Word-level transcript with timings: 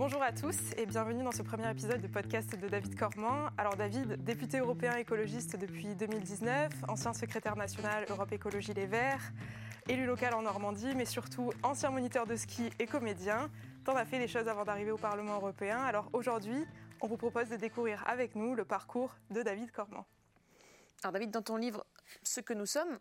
Bonjour 0.00 0.22
à 0.22 0.32
tous 0.32 0.56
et 0.78 0.86
bienvenue 0.86 1.22
dans 1.22 1.30
ce 1.30 1.42
premier 1.42 1.70
épisode 1.70 2.00
de 2.00 2.06
podcast 2.06 2.58
de 2.58 2.68
David 2.68 2.98
Cormand. 2.98 3.50
Alors 3.58 3.76
David, 3.76 4.24
député 4.24 4.58
européen 4.58 4.96
écologiste 4.96 5.56
depuis 5.56 5.94
2019, 5.94 6.72
ancien 6.88 7.12
secrétaire 7.12 7.54
national 7.54 8.06
Europe 8.08 8.32
Écologie 8.32 8.72
Les 8.72 8.86
Verts, 8.86 9.30
élu 9.90 10.06
local 10.06 10.32
en 10.32 10.40
Normandie, 10.40 10.94
mais 10.96 11.04
surtout 11.04 11.52
ancien 11.62 11.90
moniteur 11.90 12.26
de 12.26 12.34
ski 12.34 12.70
et 12.78 12.86
comédien. 12.86 13.50
T'en 13.84 13.94
as 13.94 14.06
fait 14.06 14.18
des 14.18 14.26
choses 14.26 14.48
avant 14.48 14.64
d'arriver 14.64 14.90
au 14.90 14.96
Parlement 14.96 15.34
européen. 15.34 15.76
Alors 15.80 16.08
aujourd'hui, 16.14 16.64
on 17.02 17.06
vous 17.06 17.18
propose 17.18 17.50
de 17.50 17.56
découvrir 17.56 18.02
avec 18.08 18.34
nous 18.34 18.54
le 18.54 18.64
parcours 18.64 19.14
de 19.28 19.42
David 19.42 19.70
Cormand. 19.70 20.06
Alors 21.02 21.12
David, 21.12 21.30
dans 21.30 21.42
ton 21.42 21.56
livre 21.56 21.84
Ce 22.22 22.40
que 22.40 22.54
nous 22.54 22.64
sommes, 22.64 22.98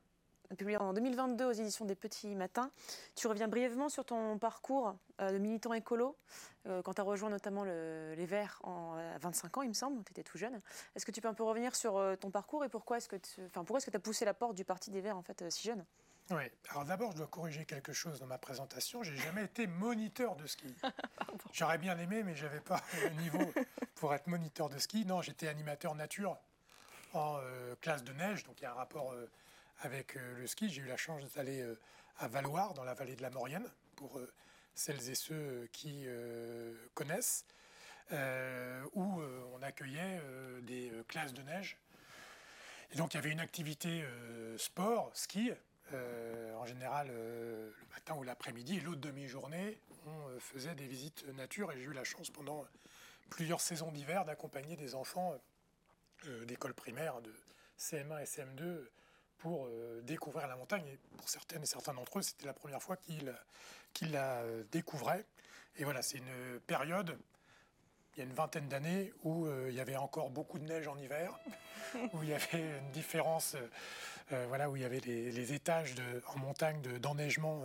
publié 0.56 0.78
en 0.78 0.94
2022 0.94 1.46
aux 1.46 1.52
éditions 1.52 1.86
des 1.86 1.96
Petits 1.96 2.36
Matins. 2.36 2.72
Tu 3.16 3.28
reviens 3.28 3.48
brièvement 3.48 3.90
sur 3.90 4.06
ton 4.06 4.38
parcours 4.38 4.96
euh, 5.22 5.32
de 5.32 5.38
militant 5.38 5.74
écolo, 5.74 6.18
euh, 6.68 6.82
quand 6.82 6.94
tu 6.94 7.02
as 7.02 7.04
rejoint 7.04 7.30
notamment 7.30 7.64
les 7.64 8.26
Verts 8.26 8.60
en, 8.64 8.96
à 8.98 9.18
25 9.20 9.58
ans, 9.58 9.62
il 9.62 9.70
me 9.70 9.74
semble, 9.74 10.04
tu 10.04 10.12
étais 10.12 10.24
tout 10.24 10.38
jeune. 10.38 10.60
Est-ce 10.96 11.06
que 11.06 11.12
tu 11.12 11.22
peux 11.22 11.28
un 11.28 11.34
peu 11.34 11.44
revenir 11.44 11.76
sur 11.76 11.98
euh, 11.98 12.16
ton 12.16 12.32
parcours 12.32 12.66
et 12.66 12.70
pourquoi 12.70 12.98
est-ce 12.98 13.08
que 13.08 13.16
tu 13.16 13.42
est 13.42 13.96
as 13.96 14.00
poussé 14.00 14.26
la 14.26 14.34
porte 14.34 14.56
du 14.56 14.66
Parti 14.66 14.90
des 14.92 15.02
Verts 15.02 15.18
en 15.18 15.22
fait, 15.22 15.44
si 15.50 15.68
jeune? 15.68 15.86
Oui. 16.32 16.44
Alors 16.70 16.86
d'abord, 16.86 17.12
je 17.12 17.18
dois 17.18 17.28
corriger 17.28 17.66
quelque 17.66 17.92
chose 17.94 18.20
dans 18.20 18.28
ma 18.28 18.38
présentation. 18.38 19.02
J'ai 19.04 19.16
jamais 19.18 19.46
été 19.46 19.66
moniteur 19.68 20.36
de 20.36 20.46
ski. 20.46 20.76
J'aurais 21.54 21.80
bien 21.80 21.98
aimé, 21.98 22.24
mais 22.24 22.36
j'avais 22.36 22.60
pas 22.60 22.82
le 23.04 23.22
niveau 23.22 23.52
pour 23.96 24.14
être 24.14 24.28
moniteur 24.28 24.70
de 24.70 24.78
ski. 24.78 25.06
Non, 25.06 25.22
j'étais 25.22 25.48
animateur 25.48 25.96
nature 25.96 26.38
en 27.14 27.40
classe 27.82 28.04
de 28.04 28.14
neige, 28.14 28.44
donc 28.44 28.62
il 28.62 28.66
y 28.66 28.68
a 28.68 28.72
un 28.72 28.76
rapport 28.76 29.16
avec 29.82 30.16
euh, 30.16 30.40
le 30.40 30.48
ski. 30.48 30.70
J'ai 30.70 30.82
eu 30.82 30.86
la 30.86 30.98
chance 30.98 31.24
d'aller 31.34 31.62
euh, 31.62 31.80
à 32.18 32.28
Valoir, 32.28 32.74
dans 32.74 32.84
la 32.84 32.94
vallée 32.94 33.16
de 33.16 33.22
la 33.22 33.30
Maurienne, 33.30 33.68
pour 33.96 34.20
euh, 34.20 34.32
celles 34.76 35.10
et 35.10 35.16
ceux 35.16 35.68
qui 35.74 36.06
connaissent, 36.94 37.46
où 38.94 39.22
on 39.54 39.62
accueillait 39.62 40.22
des 40.62 40.90
classes 41.10 41.34
de 41.34 41.42
neige. 41.42 41.78
Et 42.92 42.96
donc 42.96 43.14
il 43.14 43.18
y 43.18 43.20
avait 43.20 43.32
une 43.32 43.42
activité 43.42 44.06
sport, 44.58 45.12
ski, 45.14 45.52
en 45.92 46.66
général 46.66 47.10
le 47.10 47.74
matin 47.92 48.16
ou 48.16 48.24
l'après-midi, 48.24 48.78
et 48.78 48.80
l'autre 48.80 49.02
demi-journée, 49.02 49.82
on 50.06 50.40
faisait 50.40 50.76
des 50.76 50.88
visites 50.88 51.28
nature, 51.36 51.74
et 51.74 51.78
j'ai 51.78 51.84
eu 51.84 51.94
la 51.94 52.06
chance 52.06 52.30
pendant 52.30 52.66
plusieurs 53.30 53.60
saisons 53.60 53.92
d'hiver 53.92 54.24
d'accompagner 54.24 54.78
des 54.78 54.96
enfants 54.96 55.36
d'école 56.46 56.74
primaire, 56.74 57.22
de 57.22 57.34
CM1 57.78 58.22
et 58.22 58.26
CM2, 58.26 58.88
pour 59.40 59.66
euh, 59.66 60.02
découvrir 60.04 60.48
la 60.48 60.56
montagne. 60.56 60.86
Et 60.88 61.00
pour 61.18 61.28
certaines 61.28 61.64
et 61.64 61.66
certains 61.66 61.94
d'entre 61.94 62.20
eux, 62.20 62.22
c'était 62.22 62.46
la 62.46 62.54
première 62.54 62.82
fois 62.82 62.98
qu'ils 62.98 63.34
la 64.12 64.42
euh, 64.42 64.64
découvraient. 64.72 65.26
Et 65.78 65.84
voilà, 65.84 66.02
c'est 66.02 66.18
une 66.18 66.60
période, 66.68 67.18
il 68.14 68.20
y 68.20 68.22
a 68.22 68.26
une 68.26 68.34
vingtaine 68.34 68.68
d'années, 68.68 69.14
où 69.24 69.46
euh, 69.46 69.68
il 69.70 69.76
y 69.76 69.80
avait 69.80 69.96
encore 69.96 70.30
beaucoup 70.30 70.60
de 70.60 70.66
neige 70.66 70.88
en 70.88 70.98
hiver, 70.98 71.40
où 72.14 72.24
il 72.24 72.30
y 72.30 72.34
avait 72.34 72.78
une 72.80 72.92
différence, 72.92 73.56
voilà, 74.48 74.70
où 74.70 74.76
il 74.76 74.84
y 74.84 74.86
avait 74.86 75.00
les, 75.00 75.54
étages 75.54 75.96
de, 75.96 76.22
en 76.28 76.38
montagne 76.38 76.82
d'enneigement 77.00 77.64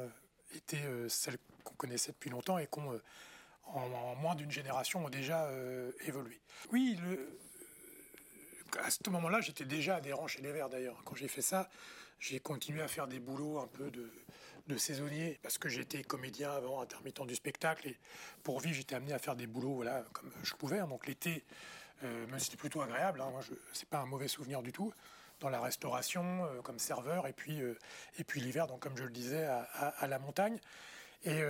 étaient 0.55 0.84
celles 1.08 1.36
qu'on 1.62 1.75
connaissait 1.75 2.12
depuis 2.12 2.30
longtemps 2.30 2.56
et 2.56 2.67
qu'on 2.67 2.98
en, 3.67 3.80
en, 3.80 4.14
moins 4.14 4.34
d'une 4.34 4.50
génération 4.50 5.05
ont 5.05 5.11
déjà 5.11 5.50
évolué. 6.06 6.41
Oui, 6.72 6.98
le, 7.02 7.39
à 8.83 8.91
ce 8.91 8.98
moment-là, 9.11 9.41
j'étais 9.41 9.64
déjà 9.64 9.97
adhérent 9.97 10.27
chez 10.27 10.42
les 10.42 10.53
Verts 10.53 10.69
d'ailleurs. 10.69 11.03
Quand 11.05 11.14
j'ai 11.14 11.28
fait 11.28 11.42
ça, 11.42 11.69
j'ai 12.19 12.41
continué 12.41 12.83
à 12.83 12.89
faire 12.89 13.06
des 13.06 13.19
boulots 13.19 13.58
un 13.58 13.67
peu 13.67 13.91
de, 13.91 14.11
saisonnier 14.77 15.39
parce 15.42 15.58
que 15.58 15.69
j'étais 15.69 16.03
comédien 16.03 16.50
avant, 16.50 16.80
intermittent 16.80 17.27
du 17.27 17.34
spectacle 17.34 17.86
et 17.89 17.98
pour 18.42 18.61
vivre, 18.61 18.75
j'étais 18.75 18.95
amené 18.95 19.12
à 19.12 19.19
faire 19.19 19.36
des 19.36 19.47
boulots 19.47 19.75
voilà, 19.75 20.05
comme 20.12 20.30
je 20.42 20.55
pouvais. 20.55 20.80
Donc 20.80 21.06
l'été, 21.06 21.45
euh, 22.02 22.27
c'était 22.39 22.56
plutôt 22.56 22.80
agréable. 22.80 23.20
Hein. 23.20 23.33
C'est 23.72 23.89
pas 23.89 23.98
un 23.98 24.06
mauvais 24.06 24.28
souvenir 24.28 24.62
du 24.62 24.72
tout 24.72 24.92
dans 25.41 25.50
la 25.50 25.61
restauration 25.61 26.45
euh, 26.47 26.62
comme 26.62 26.78
serveur 26.78 27.27
et 27.27 27.33
puis 27.33 27.61
euh, 27.61 27.77
puis 28.27 28.40
l'hiver, 28.40 28.67
comme 28.80 28.96
je 28.96 29.05
le 29.05 29.11
disais, 29.11 29.45
à, 29.45 30.07
la 30.07 30.18
montagne. 30.18 30.58
Et 31.24 31.42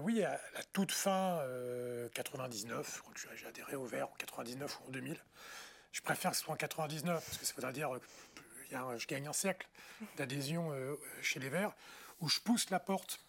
oui, 0.00 0.24
à 0.24 0.40
la 0.54 0.62
toute 0.72 0.90
fin 0.90 1.40
99, 2.14 2.94
je 2.96 3.00
crois 3.00 3.14
que 3.14 3.20
j'ai 3.36 3.46
adhéré 3.46 3.76
au 3.76 3.84
Vert 3.84 4.08
en 4.08 4.14
99 4.16 4.80
ou 4.80 4.88
en 4.88 4.90
2000. 4.90 5.20
Je 5.94 6.02
préfère 6.02 6.32
que 6.32 6.36
ce 6.36 6.42
soit 6.42 6.52
en 6.52 6.56
99, 6.56 7.24
parce 7.24 7.38
que 7.38 7.46
ça 7.46 7.54
voudrait 7.54 7.72
dire 7.72 7.88
que 8.68 8.98
je 8.98 9.06
gagne 9.06 9.28
un 9.28 9.32
siècle 9.32 9.68
d'adhésion 10.16 10.72
euh, 10.72 10.96
chez 11.22 11.38
les 11.38 11.48
Verts, 11.48 11.72
où 12.20 12.28
je 12.28 12.40
pousse 12.40 12.68
la 12.70 12.80
porte 12.80 13.20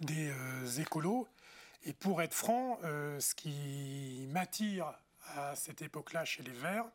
des 0.00 0.30
euh, 0.30 0.80
écolos. 0.80 1.26
Et 1.82 1.92
pour 1.92 2.22
être 2.22 2.34
franc, 2.34 2.78
euh, 2.84 3.18
ce 3.18 3.34
qui 3.34 4.28
m'attire 4.30 4.94
à 5.34 5.56
cette 5.56 5.82
époque-là 5.82 6.24
chez 6.24 6.44
les 6.44 6.52
Verts, 6.52 6.88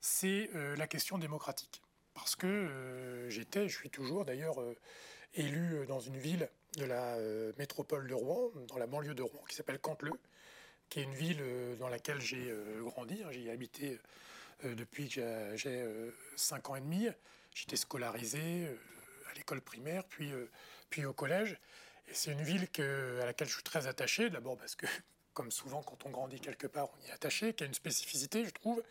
c'est 0.00 0.50
la 0.54 0.86
question 0.86 1.18
démocratique. 1.18 1.82
Parce 2.14 2.34
que 2.34 3.26
j'étais, 3.28 3.68
je 3.68 3.76
suis 3.76 3.90
toujours 3.90 4.24
d'ailleurs 4.24 4.56
élu 5.34 5.84
dans 5.86 6.00
une 6.00 6.16
ville 6.16 6.48
de 6.76 6.84
la 6.84 7.16
métropole 7.58 8.06
de 8.08 8.14
Rouen, 8.14 8.50
dans 8.68 8.78
la 8.78 8.86
banlieue 8.86 9.14
de 9.14 9.22
Rouen, 9.22 9.42
qui 9.48 9.56
s'appelle 9.56 9.80
Canteleu, 9.80 10.12
qui 10.88 11.00
est 11.00 11.02
une 11.02 11.14
ville 11.14 11.40
euh, 11.40 11.76
dans 11.76 11.88
laquelle 11.88 12.20
j'ai 12.20 12.50
euh, 12.50 12.82
grandi. 12.82 13.22
Hein. 13.22 13.30
J'y 13.30 13.48
ai 13.48 13.50
habité 13.50 13.98
euh, 14.64 14.74
depuis 14.74 15.08
que 15.08 15.56
j'ai 15.56 15.84
5 16.36 16.70
ans 16.70 16.76
et 16.76 16.80
demi. 16.80 17.08
J'étais 17.54 17.76
scolarisé 17.76 18.68
à 19.30 19.34
l'école 19.34 19.60
primaire, 19.60 20.04
puis, 20.04 20.30
puis 20.90 21.04
au 21.04 21.12
collège. 21.12 21.58
Et 22.06 22.14
c'est 22.14 22.30
une 22.30 22.42
ville 22.42 22.68
à 22.78 23.26
laquelle 23.26 23.48
je 23.48 23.54
suis 23.54 23.62
très 23.62 23.86
attaché, 23.86 24.30
d'abord 24.30 24.56
parce 24.56 24.76
que, 24.76 24.86
comme 25.34 25.50
souvent 25.50 25.82
quand 25.82 26.06
on 26.06 26.10
grandit 26.10 26.40
quelque 26.40 26.66
part, 26.66 26.88
on 26.94 27.06
y 27.06 27.08
est 27.08 27.12
attaché, 27.12 27.54
qui 27.54 27.64
a 27.64 27.66
une 27.66 27.74
spécificité, 27.74 28.44
je 28.44 28.50
trouve, 28.50 28.82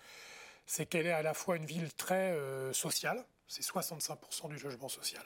c'est 0.66 0.86
qu'elle 0.86 1.08
est 1.08 1.14
à 1.14 1.22
la 1.22 1.34
fois 1.34 1.56
une 1.56 1.66
ville 1.66 1.94
très 1.94 2.38
sociale, 2.74 3.26
c'est 3.48 3.64
65% 3.64 4.50
du 4.50 4.58
logement 4.62 4.90
social 4.90 5.24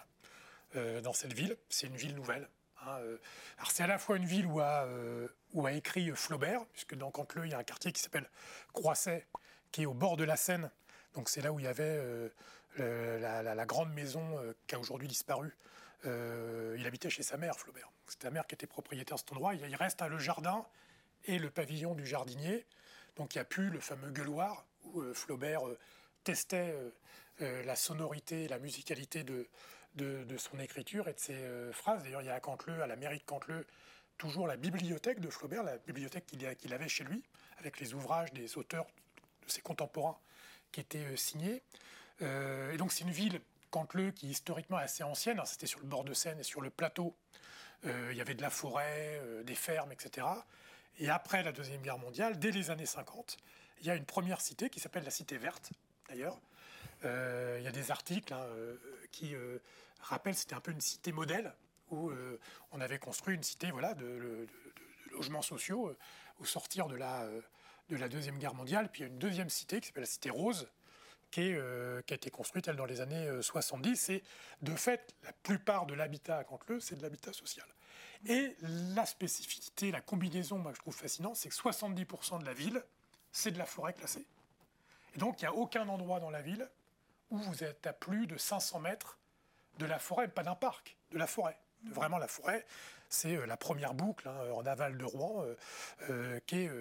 dans 1.02 1.14
cette 1.14 1.34
ville, 1.34 1.58
c'est 1.70 1.88
une 1.88 1.98
ville 1.98 2.16
nouvelle, 2.16 2.48
Euh, 2.88 3.18
alors 3.58 3.72
c'est 3.72 3.84
à 3.84 3.88
la 3.88 3.98
fois 3.98 4.18
une 4.18 4.26
ville 4.26 4.46
où 4.46 4.60
a, 4.60 4.86
euh, 4.86 5.28
écrit 5.70 6.12
Flaubert, 6.16 6.66
puisque 6.74 6.96
dans 6.96 7.12
Canteleu, 7.12 7.46
il 7.46 7.52
y 7.52 7.54
a 7.54 7.58
un 7.58 7.64
quartier 7.64 7.92
qui 7.92 8.02
s'appelle 8.02 8.30
Croisset, 8.74 9.28
qui 9.72 9.84
est 9.84 9.86
au 9.86 9.94
bord 9.94 10.18
de 10.18 10.24
la 10.24 10.36
Seine. 10.36 10.72
Donc 11.14 11.30
c'est 11.30 11.42
là 11.42 11.52
où 11.52 11.60
il 11.60 11.66
y 11.66 11.68
avait 11.68 11.84
euh, 12.80 13.20
la, 13.20 13.66
grande 13.66 13.94
maison 13.94 14.40
qui 14.68 14.76
a 14.76 14.80
aujourd'hui 14.80 15.08
disparu. 15.08 15.56
il 16.06 16.84
habitait 16.86 17.10
chez 17.10 17.24
sa 17.24 17.38
mère, 17.38 17.58
Flaubert. 17.60 17.92
C'était 18.08 18.28
sa 18.28 18.32
mère 18.32 18.48
qui 18.48 18.56
était 18.56 18.68
propriétaire 18.68 19.16
de 19.16 19.20
cet 19.20 19.32
endroit. 19.32 19.54
Il 19.56 19.76
reste 19.76 20.02
le 20.02 20.18
jardin 20.18 20.66
et 21.26 21.38
le 21.38 21.50
pavillon 21.50 21.96
du 21.96 22.06
jardinier. 22.06 22.66
Donc 23.18 23.36
il 23.36 23.38
n'y 23.38 23.42
a 23.42 23.46
plus 23.46 23.70
le 23.70 23.80
fameux 23.80 24.10
gueuloir 24.10 24.66
où 24.86 25.04
Flaubert 25.14 25.62
testait 26.24 26.74
la 27.40 27.76
sonorité, 27.76 28.48
la 28.48 28.58
musicalité 28.58 29.24
de, 29.24 29.48
de, 29.96 30.38
son 30.38 30.60
écriture 30.60 31.08
et 31.08 31.14
de 31.14 31.20
ses 31.20 31.34
euh, 31.34 31.72
phrases. 31.74 32.04
D'ailleurs, 32.04 32.22
il 32.22 32.28
y 32.28 32.30
a 32.30 32.36
à 32.36 32.40
Canteleu, 32.40 32.82
à 32.82 32.88
la 32.88 32.96
mairie 32.96 33.20
de 33.20 33.24
Canteleu, 33.24 33.66
toujours 34.18 34.48
la 34.48 34.58
bibliothèque 34.58 35.20
de 35.20 35.30
Flaubert, 35.30 35.64
la 35.64 35.78
bibliothèque 35.78 36.26
qu'il 36.26 36.74
avait 36.74 36.88
chez 36.88 37.04
lui, 37.04 37.24
avec 37.58 37.80
les 37.80 37.94
ouvrages 37.94 38.32
des 38.34 38.58
auteurs 38.58 38.86
de 39.46 39.52
ses 39.52 39.62
contemporains 39.62 40.18
qui 40.72 40.80
étaient 40.80 41.06
euh, 41.06 41.16
signés. 41.16 41.62
Euh, 42.22 42.72
et 42.72 42.78
donc 42.78 42.92
c'est 42.92 43.04
une 43.04 43.12
ville, 43.12 43.42
Canteleu, 43.72 44.12
qui 44.12 44.30
historiquement 44.30 44.80
est 44.80 44.84
assez 44.84 45.04
ancienne. 45.04 45.40
Hein, 45.40 45.46
c'était 45.46 45.68
sur 45.68 45.80
le 45.80 45.88
bord 45.88 46.04
de 46.04 46.14
Seine 46.14 46.40
et 46.40 46.44
sur 46.44 46.62
le 46.62 46.70
plateau. 46.70 47.16
il 47.84 48.16
y 48.16 48.22
avait 48.22 48.36
de 48.36 48.42
la 48.42 48.52
forêt, 48.52 49.20
des 49.44 49.56
fermes, 49.56 49.92
etc. 49.92 50.28
Et 51.00 51.10
après 51.10 51.42
la 51.42 51.52
Deuxième 51.52 51.82
Guerre 51.82 51.98
mondiale, 51.98 52.38
dès 52.38 52.52
les 52.52 52.70
années 52.70 52.86
50, 52.86 53.38
il 53.80 53.88
y 53.88 53.90
a 53.90 53.96
une 53.96 54.06
première 54.06 54.40
cité 54.40 54.70
qui 54.70 54.80
s'appelle 54.80 55.04
la 55.04 55.10
Cité 55.10 55.38
Verte, 55.38 55.72
d'ailleurs. 56.10 56.40
Il 57.04 57.64
y 57.64 57.68
a 57.68 57.72
des 57.72 57.90
articles 57.90 58.32
hein, 58.34 58.46
qui 59.12 59.36
euh, 59.36 59.60
rappellent, 60.00 60.36
c'était 60.36 60.56
un 60.56 60.62
peu 60.62 60.72
une 60.72 60.82
cité 60.82 61.12
modèle, 61.12 61.54
où 61.90 62.10
on 62.72 62.80
avait 62.80 63.00
construit 63.00 63.36
une 63.36 63.44
cité 63.44 63.70
voilà, 63.70 63.94
de, 63.96 64.48
logements 65.12 65.42
sociaux 65.42 65.94
au 66.40 66.46
sortir 66.46 66.88
de 66.88 66.96
la, 66.96 67.28
de 67.90 67.98
la 67.98 68.08
Deuxième 68.08 68.38
Guerre 68.38 68.54
mondiale. 68.54 68.90
Puis 68.90 69.02
il 69.02 69.04
y 69.04 69.10
a 69.10 69.12
une 69.12 69.20
deuxième 69.20 69.50
cité 69.50 69.82
qui 69.82 69.88
s'appelle 69.88 70.04
la 70.04 70.08
Cité 70.08 70.30
Rose, 70.30 70.70
qui, 71.32 71.52
qui, 71.52 72.14
a 72.14 72.16
été 72.16 72.32
construite 72.32 72.70
elle, 72.70 72.78
dans 72.78 72.86
les 72.86 73.02
années 73.02 73.30
70. 73.42 74.08
Et 74.08 74.24
de 74.62 74.74
fait, 74.74 75.14
la 75.26 75.34
plupart 75.34 75.86
de 75.86 75.94
l'habitat 75.94 76.38
à 76.38 76.46
Canteleu, 76.46 76.80
c'est 76.80 76.96
de 76.96 77.02
l'habitat 77.02 77.34
social. 77.34 77.68
Et 78.28 78.56
la 78.62 79.06
spécificité, 79.06 79.92
la 79.92 80.02
combinaison, 80.02 80.60
moi, 80.60 80.72
que 80.72 80.78
je 80.78 80.82
trouve 80.82 80.96
fascinante, 80.96 81.36
c'est 81.36 81.50
que 81.50 81.56
70% 81.56 82.40
de 82.40 82.46
la 82.46 82.54
ville, 82.54 82.82
c'est 83.32 83.52
de 83.52 83.58
la 83.58 83.66
forêt 83.66 83.94
classée. 83.94 84.26
Et 85.16 85.18
donc, 85.18 85.42
il 85.42 85.46
n'y 85.46 85.50
a 85.50 85.54
aucun 85.54 85.88
endroit 85.90 86.20
dans 86.20 86.30
la 86.30 86.42
ville 86.42 86.70
où 87.32 87.38
vous 87.38 87.64
êtes 87.64 87.88
à 87.88 87.94
plus 87.94 88.28
de 88.28 88.38
500 88.38 88.80
mètres 88.80 89.18
de 89.80 89.86
la 89.86 90.00
forêt, 90.00 90.28
pas 90.28 90.44
d'un 90.44 90.56
parc, 90.56 90.98
de 91.12 91.18
la 91.18 91.28
forêt. 91.28 91.58
Vraiment, 91.86 92.20
la 92.20 92.28
forêt, 92.28 92.66
c'est 93.10 93.36
euh, 93.36 93.46
la 93.48 93.58
première 93.58 93.96
boucle 93.96 94.28
hein, 94.28 94.52
en 94.54 94.66
aval 94.66 94.98
de 94.98 95.06
Rouen, 95.06 95.44
euh, 95.44 95.56
euh, 96.10 96.40
qui, 96.46 96.58
est, 96.58 96.72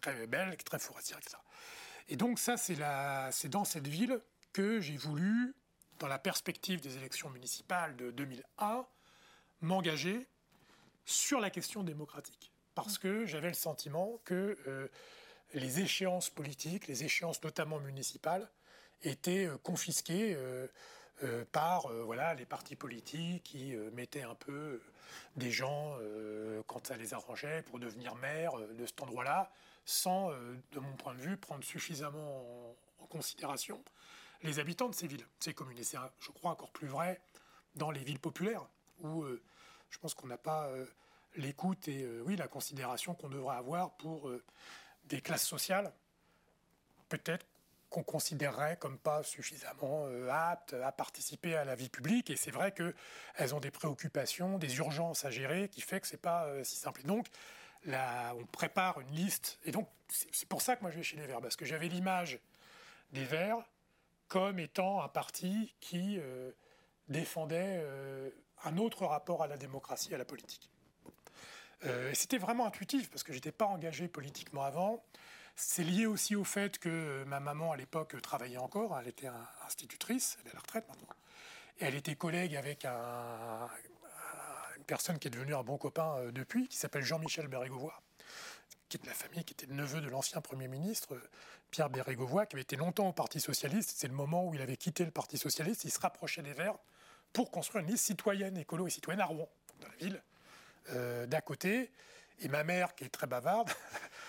très 0.00 0.26
belle, 0.26 0.56
qui 0.56 0.62
est 0.62 0.64
très 0.64 0.78
forestière, 0.78 1.18
etc. 1.18 1.36
Et 2.08 2.16
donc, 2.16 2.38
ça, 2.38 2.56
c'est 2.56 3.48
dans 3.48 3.64
cette 3.64 3.88
ville 3.88 4.20
que 4.52 4.80
j'ai 4.80 4.96
voulu, 4.96 5.54
dans 5.98 6.06
la 6.06 6.18
perspective 6.18 6.80
des 6.80 6.96
élections 6.96 7.28
municipales 7.28 7.96
de 7.96 8.10
2001, 8.10 8.86
m'engager 9.60 10.26
sur 11.04 11.40
la 11.40 11.50
question 11.50 11.82
démocratique. 11.82 12.52
parce 12.74 12.98
que 12.98 13.24
j'avais 13.24 13.48
le 13.48 13.54
sentiment 13.54 14.20
que 14.24 14.58
euh, 14.66 14.88
les 15.54 15.80
échéances 15.80 16.28
politiques, 16.28 16.88
les 16.88 17.04
échéances 17.04 17.42
notamment 17.42 17.80
municipales, 17.80 18.50
étaient 19.02 19.46
euh, 19.46 19.58
confisquées 19.58 20.34
euh, 20.36 21.44
par 21.52 21.88
voilà, 22.04 22.34
les 22.34 22.44
partis 22.44 22.76
politiques 22.76 23.42
qui 23.44 23.74
mettaient 23.94 24.22
un 24.22 24.34
peu 24.34 24.82
des 25.36 25.50
gens, 25.50 25.96
quand 26.66 26.86
ça 26.86 26.98
les 26.98 27.14
arrangeait, 27.14 27.62
pour 27.62 27.78
devenir 27.78 28.14
maire 28.16 28.52
de 28.58 28.84
cet 28.84 29.00
endroit-là, 29.00 29.50
sans, 29.86 30.28
de 30.28 30.78
mon 30.78 30.94
point 30.96 31.14
de 31.14 31.20
vue, 31.22 31.38
prendre 31.38 31.64
suffisamment 31.64 32.74
en, 33.00 33.06
considération 33.06 33.82
les 34.42 34.58
habitants 34.58 34.90
de 34.90 34.94
ces 34.94 35.06
villes, 35.06 35.26
ces 35.40 35.54
communes. 35.54 35.78
Et 35.78 35.84
c'est, 35.84 35.96
je 36.20 36.30
crois, 36.32 36.50
encore 36.50 36.70
plus 36.70 36.88
vrai 36.88 37.18
dans 37.76 37.90
les 37.90 38.04
villes 38.04 38.20
populaires, 38.20 38.68
où 39.00 39.24
je 39.88 39.98
pense 39.98 40.12
qu'on 40.12 40.26
n'a 40.26 40.36
pas 40.36 40.70
l'écoute 41.36 41.88
et 41.88 42.02
euh, 42.02 42.22
oui, 42.24 42.36
la 42.36 42.48
considération 42.48 43.14
qu'on 43.14 43.28
devrait 43.28 43.56
avoir 43.56 43.96
pour 43.96 44.28
euh, 44.28 44.42
des 45.04 45.20
classes 45.20 45.46
sociales, 45.46 45.92
peut-être 47.08 47.46
qu'on 47.90 48.02
considérerait 48.02 48.76
comme 48.76 48.98
pas 48.98 49.22
suffisamment 49.22 50.06
euh, 50.06 50.28
aptes 50.30 50.74
à 50.74 50.92
participer 50.92 51.54
à 51.54 51.64
la 51.64 51.74
vie 51.74 51.88
publique. 51.88 52.30
Et 52.30 52.36
c'est 52.36 52.50
vrai 52.50 52.72
qu'elles 52.72 53.54
ont 53.54 53.60
des 53.60 53.70
préoccupations, 53.70 54.58
des 54.58 54.78
urgences 54.78 55.24
à 55.24 55.30
gérer, 55.30 55.68
qui 55.68 55.80
fait 55.80 56.00
que 56.00 56.06
c'est 56.06 56.20
pas 56.20 56.48
si 56.64 56.76
simple. 56.76 57.00
Et 57.02 57.06
donc, 57.06 57.26
on 57.86 58.46
prépare 58.52 59.00
une 59.00 59.10
liste. 59.10 59.58
Et 59.64 59.70
donc, 59.70 59.88
c'est 60.08 60.48
pour 60.48 60.62
ça 60.62 60.76
que 60.76 60.82
moi 60.82 60.90
je 60.90 60.96
vais 60.96 61.02
chez 61.02 61.16
les 61.16 61.26
Verts, 61.26 61.40
parce 61.40 61.56
que 61.56 61.64
j'avais 61.64 61.88
l'image 61.88 62.38
des 63.12 63.24
Verts 63.24 63.58
comme 64.28 64.58
étant 64.58 65.02
un 65.02 65.08
parti 65.08 65.74
qui 65.80 66.18
défendait 67.08 67.84
un 68.64 68.76
autre 68.78 69.06
rapport 69.06 69.42
à 69.42 69.46
la 69.46 69.56
démocratie, 69.56 70.14
à 70.14 70.18
la 70.18 70.24
politique. 70.24 70.70
Euh, 71.84 72.10
c'était 72.14 72.38
vraiment 72.38 72.66
intuitif 72.66 73.10
parce 73.10 73.22
que 73.22 73.32
j'étais 73.32 73.52
pas 73.52 73.66
engagé 73.66 74.08
politiquement 74.08 74.62
avant. 74.62 75.04
C'est 75.56 75.84
lié 75.84 76.04
aussi 76.04 76.36
au 76.36 76.44
fait 76.44 76.78
que 76.78 77.24
ma 77.24 77.40
maman 77.40 77.72
à 77.72 77.76
l'époque 77.76 78.20
travaillait 78.20 78.58
encore. 78.58 78.98
Elle 79.00 79.08
était 79.08 79.30
institutrice, 79.64 80.36
elle 80.40 80.48
est 80.48 80.50
à 80.50 80.54
la 80.54 80.60
retraite 80.60 80.86
maintenant. 80.88 81.16
Et 81.78 81.84
elle 81.84 81.94
était 81.94 82.14
collègue 82.14 82.56
avec 82.56 82.84
un, 82.84 83.68
une 84.76 84.84
personne 84.84 85.18
qui 85.18 85.28
est 85.28 85.30
devenue 85.30 85.54
un 85.54 85.62
bon 85.62 85.78
copain 85.78 86.16
euh, 86.18 86.30
depuis, 86.30 86.68
qui 86.68 86.76
s'appelle 86.76 87.02
Jean-Michel 87.02 87.48
Bérégovoy, 87.48 87.92
qui 88.88 88.98
est 88.98 89.00
de 89.00 89.06
la 89.06 89.14
famille, 89.14 89.44
qui 89.44 89.54
était 89.54 89.66
le 89.66 89.74
neveu 89.74 90.00
de 90.00 90.08
l'ancien 90.08 90.40
Premier 90.40 90.68
ministre 90.68 91.14
euh, 91.14 91.30
Pierre 91.70 91.90
Bérégovoy, 91.90 92.46
qui 92.46 92.56
avait 92.56 92.62
été 92.62 92.76
longtemps 92.76 93.08
au 93.08 93.12
Parti 93.12 93.40
Socialiste. 93.40 93.94
C'est 93.96 94.08
le 94.08 94.14
moment 94.14 94.46
où 94.46 94.54
il 94.54 94.60
avait 94.60 94.76
quitté 94.76 95.04
le 95.04 95.10
Parti 95.10 95.38
Socialiste. 95.38 95.84
Il 95.84 95.90
se 95.90 96.00
rapprochait 96.00 96.42
des 96.42 96.52
Verts 96.52 96.78
pour 97.32 97.50
construire 97.50 97.82
une 97.84 97.90
liste 97.90 98.06
citoyenne, 98.06 98.56
écolo 98.56 98.86
et 98.86 98.90
citoyenne 98.90 99.20
à 99.20 99.26
Rouen, 99.26 99.48
dans 99.80 99.88
la 99.88 99.96
ville 99.96 100.22
euh, 100.90 101.26
d'à 101.26 101.40
côté. 101.40 101.90
Et 102.40 102.48
ma 102.48 102.64
mère, 102.64 102.94
qui 102.94 103.04
est 103.04 103.08
très 103.08 103.26
bavarde, 103.26 103.70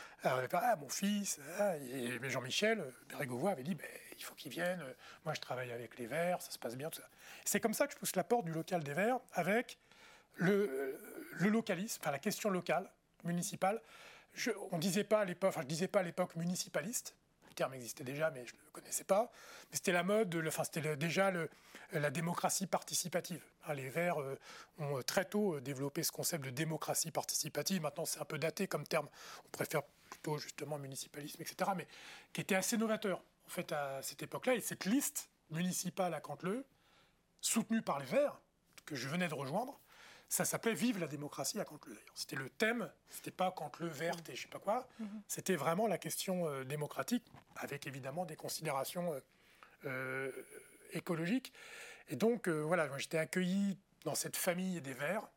ah, 0.53 0.75
mon 0.75 0.89
fils, 0.89 1.39
ah, 1.59 1.77
et 1.77 2.19
Jean-Michel 2.29 2.83
Bérégovoy 3.09 3.51
avait 3.51 3.63
dit 3.63 3.75
ben, 3.75 3.87
il 4.17 4.23
faut 4.23 4.35
qu'il 4.35 4.51
vienne, 4.51 4.83
moi 5.25 5.33
je 5.33 5.41
travaille 5.41 5.71
avec 5.71 5.97
les 5.97 6.07
Verts, 6.07 6.41
ça 6.41 6.51
se 6.51 6.59
passe 6.59 6.75
bien, 6.75 6.89
tout 6.89 7.01
ça. 7.01 7.07
C'est 7.45 7.59
comme 7.59 7.73
ça 7.73 7.87
que 7.87 7.93
je 7.93 7.97
pousse 7.97 8.15
la 8.15 8.23
porte 8.23 8.45
du 8.45 8.51
local 8.51 8.83
des 8.83 8.93
Verts 8.93 9.19
avec 9.33 9.77
le, 10.35 10.99
le 11.33 11.49
localisme, 11.49 11.99
enfin 12.01 12.11
la 12.11 12.19
question 12.19 12.49
locale, 12.49 12.89
municipale. 13.23 13.81
Je, 14.33 14.51
on 14.71 14.77
disait 14.77 15.03
pas 15.03 15.21
à 15.21 15.25
l'époque, 15.25 15.49
enfin, 15.49 15.61
je 15.61 15.67
disais 15.67 15.87
pas 15.87 15.99
à 15.99 16.03
l'époque 16.03 16.35
municipaliste, 16.35 17.15
le 17.47 17.53
terme 17.53 17.73
existait 17.73 18.03
déjà, 18.03 18.29
mais 18.29 18.45
je 18.45 18.53
ne 18.53 18.59
le 18.59 18.71
connaissais 18.71 19.03
pas. 19.03 19.31
Mais 19.71 19.77
c'était 19.77 19.91
la 19.91 20.03
mode, 20.03 20.35
enfin, 20.47 20.63
c'était 20.63 20.95
déjà 20.95 21.31
le, 21.31 21.49
la 21.91 22.11
démocratie 22.11 22.67
participative. 22.67 23.43
Hein, 23.65 23.73
les 23.73 23.89
Verts 23.89 24.21
euh, 24.21 24.37
ont 24.79 25.01
très 25.01 25.25
tôt 25.25 25.55
euh, 25.55 25.61
développé 25.61 26.03
ce 26.03 26.11
concept 26.11 26.43
de 26.43 26.49
démocratie 26.49 27.11
participative. 27.11 27.81
Maintenant, 27.81 28.05
c'est 28.05 28.19
un 28.19 28.25
peu 28.25 28.37
daté 28.37 28.67
comme 28.67 28.85
terme. 28.85 29.07
On 29.45 29.49
préfère 29.49 29.81
plutôt 30.07 30.37
justement 30.37 30.77
municipalisme, 30.77 31.41
etc. 31.41 31.71
Mais 31.75 31.87
qui 32.33 32.41
était 32.41 32.55
assez 32.55 32.77
novateur 32.77 33.21
en 33.45 33.49
fait 33.49 33.71
à 33.71 34.01
cette 34.01 34.23
époque-là. 34.23 34.55
Et 34.55 34.61
cette 34.61 34.85
liste 34.85 35.29
municipale 35.49 36.13
à 36.13 36.19
Canteleu, 36.19 36.65
soutenue 37.41 37.81
par 37.81 37.99
les 37.99 38.05
Verts, 38.05 38.39
que 38.85 38.95
je 38.95 39.07
venais 39.07 39.27
de 39.27 39.33
rejoindre, 39.33 39.79
ça 40.29 40.43
s'appelait 40.43 40.73
Vive 40.73 40.99
la 40.99 41.07
démocratie 41.07 41.59
à 41.59 41.65
Canteleu 41.65 41.95
d'ailleurs. 41.95 42.13
C'était 42.15 42.35
le 42.35 42.49
thème, 42.49 42.91
c'était 43.09 43.31
pas 43.31 43.51
Canteleu 43.51 43.87
verte 43.87 44.27
et 44.29 44.35
je 44.35 44.41
sais 44.41 44.47
pas 44.49 44.59
quoi, 44.59 44.87
mm-hmm. 45.01 45.21
c'était 45.27 45.55
vraiment 45.55 45.87
la 45.87 45.97
question 45.97 46.47
euh, 46.47 46.65
démocratique, 46.65 47.23
avec 47.55 47.87
évidemment 47.87 48.25
des 48.25 48.35
considérations 48.35 49.13
écologique. 50.93 51.53
Et 52.09 52.15
donc, 52.15 52.47
euh, 52.47 52.61
voilà, 52.61 52.89
j'étais 52.97 53.17
accueilli 53.17 53.77
dans 54.05 54.15
cette 54.15 54.37
famille 54.37 54.81
des 54.81 54.93
Verts 54.93 55.27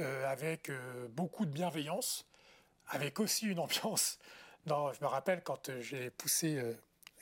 euh, 0.00 0.30
avec 0.30 0.70
euh, 0.70 1.08
beaucoup 1.10 1.44
de 1.44 1.50
bienveillance, 1.50 2.26
avec 2.88 3.20
aussi 3.20 3.46
une 3.46 3.58
ambiance. 3.58 4.18
Dans, 4.66 4.92
je 4.92 5.00
me 5.00 5.06
rappelle 5.06 5.42
quand 5.42 5.70
j'ai 5.80 6.10
poussé, 6.10 6.60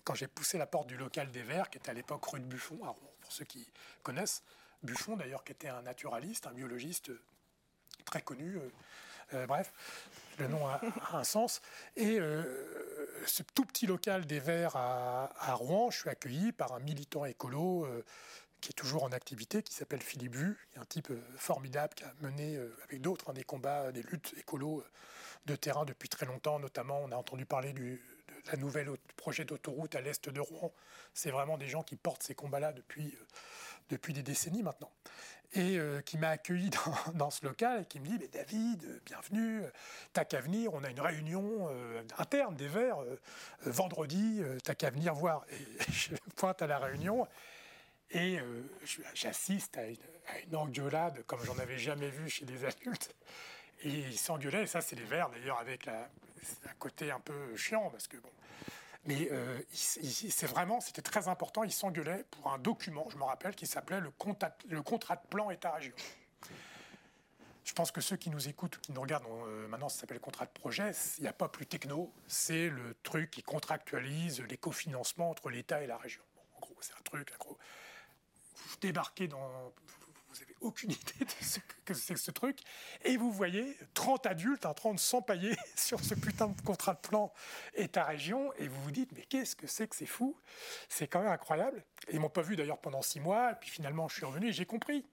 quand 0.05 0.15
j'ai 0.15 0.27
poussé 0.27 0.59
la 0.59 0.67
porte 0.67 0.87
du 0.87 0.97
local 0.97 1.31
des 1.31 1.43
Verts, 1.43 1.71
qui 1.71 1.79
était 1.79 1.91
à 1.91 1.95
l'époque 1.95 2.25
rue 2.25 2.41
de 2.41 2.47
Buffon, 2.47 2.79
pour 3.21 3.33
ceux 3.33 3.45
qui 3.45 3.71
connaissent, 4.03 4.43
Buffon 4.83 5.17
d'ailleurs, 5.17 5.45
qui 5.45 5.53
était 5.53 5.69
un 5.69 5.83
naturaliste, 5.83 6.47
un 6.47 6.53
biologiste 6.53 7.11
très 8.05 8.23
connu. 8.23 8.59
bref, 9.47 9.73
le 10.39 10.49
nom 10.49 10.67
a, 10.67 10.81
un 11.13 11.25
sens. 11.25 11.61
Et 11.97 12.19
ce 13.27 13.43
tout 13.43 13.65
petit 13.65 13.87
local 13.87 14.27
des 14.27 14.41
Verts 14.41 14.77
à, 14.77 15.55
Rouen, 15.55 15.91
je 15.91 16.01
suis 16.01 16.11
accueilli 16.11 16.53
par 16.53 16.73
un 16.73 16.81
militant 16.81 17.25
écolo 17.25 17.85
euh, 17.87 18.05
qui 18.67 18.73
est 18.73 18.75
toujours 18.75 19.05
en 19.05 19.13
activité, 19.13 19.63
qui 19.63 19.73
s'appelle 19.73 20.03
Philippe 20.03 20.35
Vu, 20.35 20.59
un 20.75 20.85
type 20.85 21.13
euh, 21.13 21.23
formidable 21.37 21.95
qui 21.95 22.03
a 22.03 22.13
mené 22.21 22.57
euh, 22.57 22.77
avec 22.83 23.01
d'autres 23.01 23.31
hein, 23.31 23.33
des 23.33 23.45
combats, 23.45 23.93
des 23.93 24.03
luttes 24.03 24.35
écolo 24.39 24.83
de 25.45 25.55
terrain 25.55 25.85
depuis 25.85 26.09
très 26.09 26.27
longtemps. 26.27 26.59
Notamment, 26.59 26.99
on 27.05 27.13
a 27.13 27.15
entendu 27.15 27.47
parler 27.47 27.73
du, 27.73 28.03
de 28.45 28.51
la 28.51 28.57
nouvelle 28.57 28.91
projet 29.17 29.45
d'autoroute 29.45 29.95
à 29.95 30.01
l'est 30.01 30.29
de 30.29 30.41
Rouen. 30.41 30.73
C'est 31.15 31.31
vraiment 31.31 31.59
des 31.59 31.69
gens 31.69 31.85
qui 31.85 31.95
portent 31.95 32.25
ces 32.25 32.35
combats-là 32.35 32.73
depuis, 32.73 33.17
depuis 33.89 34.13
des 34.13 34.25
décennies 34.25 34.65
maintenant 34.65 34.91
et 35.55 35.79
euh, 35.79 36.01
qui 36.01 36.19
m'a 36.19 36.31
accueilli 36.31 36.71
dans, 37.15 37.31
ce 37.31 37.45
local 37.45 37.83
et 37.83 37.85
qui 37.87 38.01
me 38.01 38.07
dit 38.07 38.19
mais 38.21 38.29
David, 38.29 39.03
bienvenue, 39.05 39.63
t'as 40.13 40.25
qu'à 40.25 40.41
venir, 40.41 40.73
on 40.75 40.85
a 40.85 40.91
une 40.91 41.01
réunion 41.01 41.69
euh, 41.71 42.03
interne 42.19 42.57
des 42.57 42.69
Verts 42.69 43.01
euh, 43.01 43.19
vendredi, 43.65 44.43
t'as 44.65 44.75
qu'à 44.75 44.91
venir 44.91 45.15
voir. 45.15 45.45
Et 45.51 45.83
je 45.93 46.15
pointe 46.37 46.63
à 46.63 46.67
la 46.67 46.79
réunion 46.79 47.27
et 48.11 48.39
j'assiste 49.15 49.77
à 49.79 49.87
une, 49.87 50.57
engueulade 50.57 51.23
comme 51.27 51.43
j'en 51.45 51.59
avais 51.59 51.79
jamais 51.79 52.09
vu 52.09 52.29
chez 52.29 52.45
des 52.45 52.65
adultes. 52.65 53.15
Et 53.83 53.91
ils 53.91 54.19
s'engueulaient, 54.19 54.63
et 54.63 54.67
ça 54.67 54.81
c'est 54.81 54.97
les 54.97 55.05
Verts 55.05 55.29
d'ailleurs 55.31 55.59
avec 55.59 55.87
un 55.89 56.09
côté 56.79 57.11
un 57.11 57.21
peu 57.21 57.57
chiant 57.57 57.91
parce 57.91 58.09
que 58.09 58.17
mais 59.07 59.29
euh, 59.31 59.61
c'est 59.73 60.47
vraiment, 60.47 60.81
c'était 60.81 61.03
très 61.03 61.29
important. 61.29 61.63
Il 61.63 61.73
s'engueulait 61.73 62.25
pour 62.31 62.53
un 62.53 62.59
document, 62.59 63.07
je 63.11 63.17
me 63.17 63.23
rappelle, 63.23 63.55
qui 63.55 63.67
s'appelait 63.67 64.01
le, 64.01 64.11
contrat 64.11 65.17
de 65.17 65.27
plan 65.29 65.51
État-région. 65.51 65.95
Je 67.65 67.73
pense 67.73 67.91
que 67.91 68.01
ceux 68.01 68.17
qui 68.17 68.31
nous 68.31 68.49
écoutent 68.49 68.77
ou 68.77 68.81
qui 68.81 68.93
nous 68.93 69.01
regardent, 69.01 69.27
euh, 69.27 69.67
maintenant 69.69 69.89
ça 69.89 70.01
s'appelle 70.01 70.21
contrat 70.21 70.47
de 70.47 70.51
projet, 70.51 70.93
il 71.19 71.23
n'y 71.23 71.29
a 71.29 71.33
pas 71.33 71.49
plus 71.49 71.67
techno, 71.67 72.13
c'est 72.29 72.69
le 72.69 72.95
truc 73.03 73.31
qui 73.31 73.43
contractualise 73.43 74.41
les 74.43 74.57
cofinancements 74.57 75.31
entre 75.31 75.51
l'État 75.51 75.83
et 75.83 75.87
la 75.87 75.97
région. 75.97 76.23
en 76.57 76.61
gros, 76.61 76.77
c'est 76.81 76.95
un 76.95 77.03
truc, 77.03 77.33
vous 78.57 78.77
débarquez 78.81 79.29
dans, 79.29 79.73
vous 80.37 80.41
n'avez 80.41 80.57
aucune 80.61 80.91
idée 80.93 81.25
de 81.25 81.45
ce 81.45 81.61
que 81.85 81.95
c'est 81.95 82.15
que 82.15 82.21
ce 82.21 82.31
truc. 82.31 82.59
Et 83.05 83.17
vous 83.17 83.31
voyez 83.31 83.77
30 83.95 84.27
adultes 84.27 84.67
en 84.67 84.75
train 84.75 84.93
de 84.93 84.99
s'empailler 84.99 85.57
sur 85.77 86.01
ce 86.01 86.15
putain 86.15 86.49
de 86.49 86.61
contrat 86.63 86.95
de 86.95 87.01
plan 87.01 87.33
État-région. 87.75 88.53
Et 88.55 88.69
vous 88.69 88.83
vous 88.83 88.91
dites, 88.91 89.13
mais 89.13 89.23
qu'est-ce 89.23 89.57
que 89.57 89.67
c'est 89.67 89.89
que 89.89 89.97
c'est 89.97 90.07
fou? 90.07 90.37
C'est 90.89 91.07
quand 91.07 91.21
même 91.21 91.33
incroyable. 91.33 91.85
Et 92.09 92.15
ils 92.15 92.21
m'ont 92.21 92.29
pas 92.29 92.43
vu 92.43 92.57
d'ailleurs 92.57 92.79
pendant 92.79 93.03
six 93.03 93.21
mois. 93.21 93.55
Puis 93.55 93.71
finalement, 93.71 94.09
je 94.09 94.17
suis 94.17 94.25
revenu 94.25 94.49
et 94.49 94.53
j'ai 94.53 94.67
compris 94.67 95.05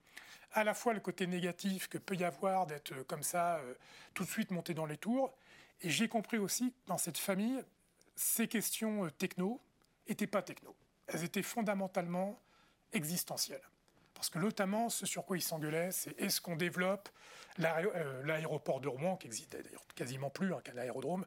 à 0.54 0.64
la 0.64 0.74
fois 0.74 0.94
le 0.94 1.00
côté 1.00 1.28
négatif 1.28 1.88
que 1.88 1.98
peut 1.98 2.16
y 2.16 2.24
avoir 2.24 2.68
d'être 2.68 2.94
euh, 2.94 3.04
comme 3.04 3.24
ça, 3.24 3.58
euh, 3.58 3.74
tout 4.14 4.24
de 4.24 4.30
suite 4.30 4.52
monté 4.52 4.74
dans 4.74 4.86
les 4.86 4.98
tours. 4.98 5.34
Et 5.82 5.90
j'ai 5.90 6.08
compris 6.08 6.38
aussi 6.38 6.72
que 6.72 6.88
dans 6.88 6.98
cette 6.98 7.18
famille, 7.18 7.64
ces 8.16 8.48
questions 8.48 9.06
euh, 9.06 9.10
techno 9.10 9.60
n'étaient 10.08 10.28
pas 10.28 10.42
techno. 10.42 10.76
Elles 11.08 11.24
étaient 11.24 11.44
fondamentalement 11.44 12.40
existentielles. 12.94 13.62
Parce 14.14 14.30
que 14.30 14.40
notamment, 14.40 14.90
ce 14.90 15.06
sur 15.06 15.26
quoi 15.26 15.38
ils 15.38 15.42
s'engueulaient, 15.42 15.92
c'est 15.92 16.18
est-ce 16.20 16.40
qu'on 16.40 16.56
développe 16.56 17.10
euh, 17.60 18.24
l'aéroport 18.24 18.80
de 18.80 18.88
Rouen, 18.88 19.18
qui 19.18 19.28
existe 19.28 19.52
d'ailleurs 19.52 19.86
quasiment 19.96 20.30
plus 20.30 20.54
hein, 20.54 20.62
qu'un 20.64 20.78
aérodrome, 20.78 21.26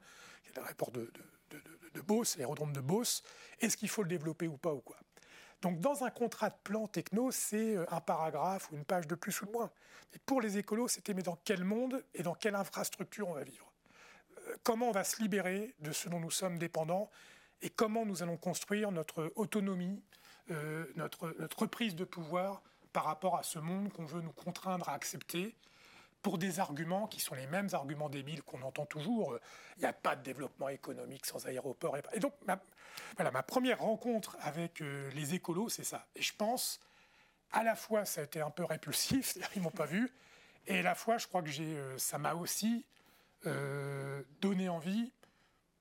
l'aéroport 0.55 0.91
de, 0.91 1.13
de, 1.51 2.01
Beauce, 2.01 2.37
l'aérodrome 2.37 2.73
de 2.73 2.81
Beauce, 2.81 3.23
est-ce 3.61 3.77
qu'il 3.77 3.89
faut 3.89 4.03
le 4.03 4.09
développer 4.09 4.47
ou 4.49 4.57
pas 4.57 4.73
ou 4.73 4.81
quoi? 4.81 4.97
Donc 5.63 5.81
dans 5.81 6.05
un 6.05 6.11
contrat 6.11 6.51
de 6.51 6.57
plan 6.63 6.87
techno, 6.87 7.31
c'est 7.31 7.77
euh, 7.77 7.85
un 7.91 8.01
paragraphe 8.01 8.71
ou 8.71 8.77
une 8.77 8.85
page 8.85 9.07
de 9.07 9.15
plus 9.15 9.41
ou 9.43 9.47
de 9.47 9.53
moins. 9.53 9.71
Mais 10.13 10.19
pour 10.25 10.41
les 10.41 10.59
écolos, 10.59 10.89
c'était 10.89 11.15
mais 11.15 11.23
dans 11.23 11.39
quel 11.45 11.65
monde 11.65 12.05
et 12.15 12.23
dans 12.23 12.35
quelle 12.35 12.55
infrastructure 12.55 13.29
on 13.29 13.35
va 13.35 13.45
vivre? 13.45 13.73
Euh, 14.49 14.57
Comment 14.63 14.89
on 14.89 14.93
va 14.93 15.05
se 15.05 15.21
libérer 15.21 15.75
de 15.81 15.93
ce 15.93 16.09
dont 16.09 16.21
nous 16.21 16.31
sommes 16.31 16.59
dépendants 16.59 17.11
et 17.63 17.71
comment 17.71 18.05
nous 18.05 18.23
allons 18.23 18.37
construire 18.37 18.91
notre 18.93 19.33
autonomie, 19.37 20.03
notre, 20.95 21.35
notre 21.39 21.61
reprise 21.61 21.95
de 21.95 22.05
pouvoir 22.05 22.63
par 22.93 23.05
rapport 23.05 23.37
à 23.37 23.43
ce 23.43 23.59
monde 23.59 23.93
qu'on 23.93 24.05
veut 24.05 24.23
nous 24.23 24.33
contraindre 24.33 24.89
à 24.89 24.93
accepter 24.93 25.55
pour 26.23 26.39
des 26.39 26.61
arguments 26.61 27.07
qui 27.07 27.21
sont 27.21 27.35
les 27.35 27.47
mêmes 27.47 27.69
arguments 27.73 28.09
débiles 28.09 28.43
qu'on 28.43 28.63
entend 28.63 28.87
toujours. 28.87 29.39
Il 29.77 29.81
n'y 29.81 29.87
a 29.87 29.93
pas 29.93 30.17
de 30.17 30.23
développement 30.23 30.69
économique 30.69 31.27
sans 31.27 31.47
aéroport. 31.47 31.97
Et 32.13 32.21
donc, 32.21 32.35
ma, 32.47 32.61
voilà, 33.17 33.31
ma 33.31 33.43
première 33.43 33.81
rencontre 33.81 34.37
avec 34.41 34.81
euh, 34.81 35.11
les 35.11 35.35
écolos, 35.35 35.69
c'est 35.69 35.85
ça. 35.85 36.07
Et 36.15 36.23
je 36.23 36.35
pense, 36.35 36.81
à 37.53 37.63
la 37.63 37.77
fois, 37.77 38.05
ça 38.05 38.23
a 38.23 38.25
été 38.25 38.41
un 38.41 38.51
peu 38.51 38.65
répulsif, 38.65 39.27
c'est-à-dire 39.33 39.51
qu'ils 39.51 39.63
m'ont 39.63 39.71
pas 39.71 39.87
vu, 39.87 40.13
et 40.67 40.81
à 40.81 40.83
la 40.83 40.95
fois, 40.95 41.19
je 41.19 41.27
crois 41.27 41.43
que 41.43 41.51
euh, 41.61 41.99
ça 41.99 42.19
m'a 42.19 42.35
aussi 42.35 42.85
euh, 43.47 44.23
donné 44.41 44.69
envie, 44.69 45.13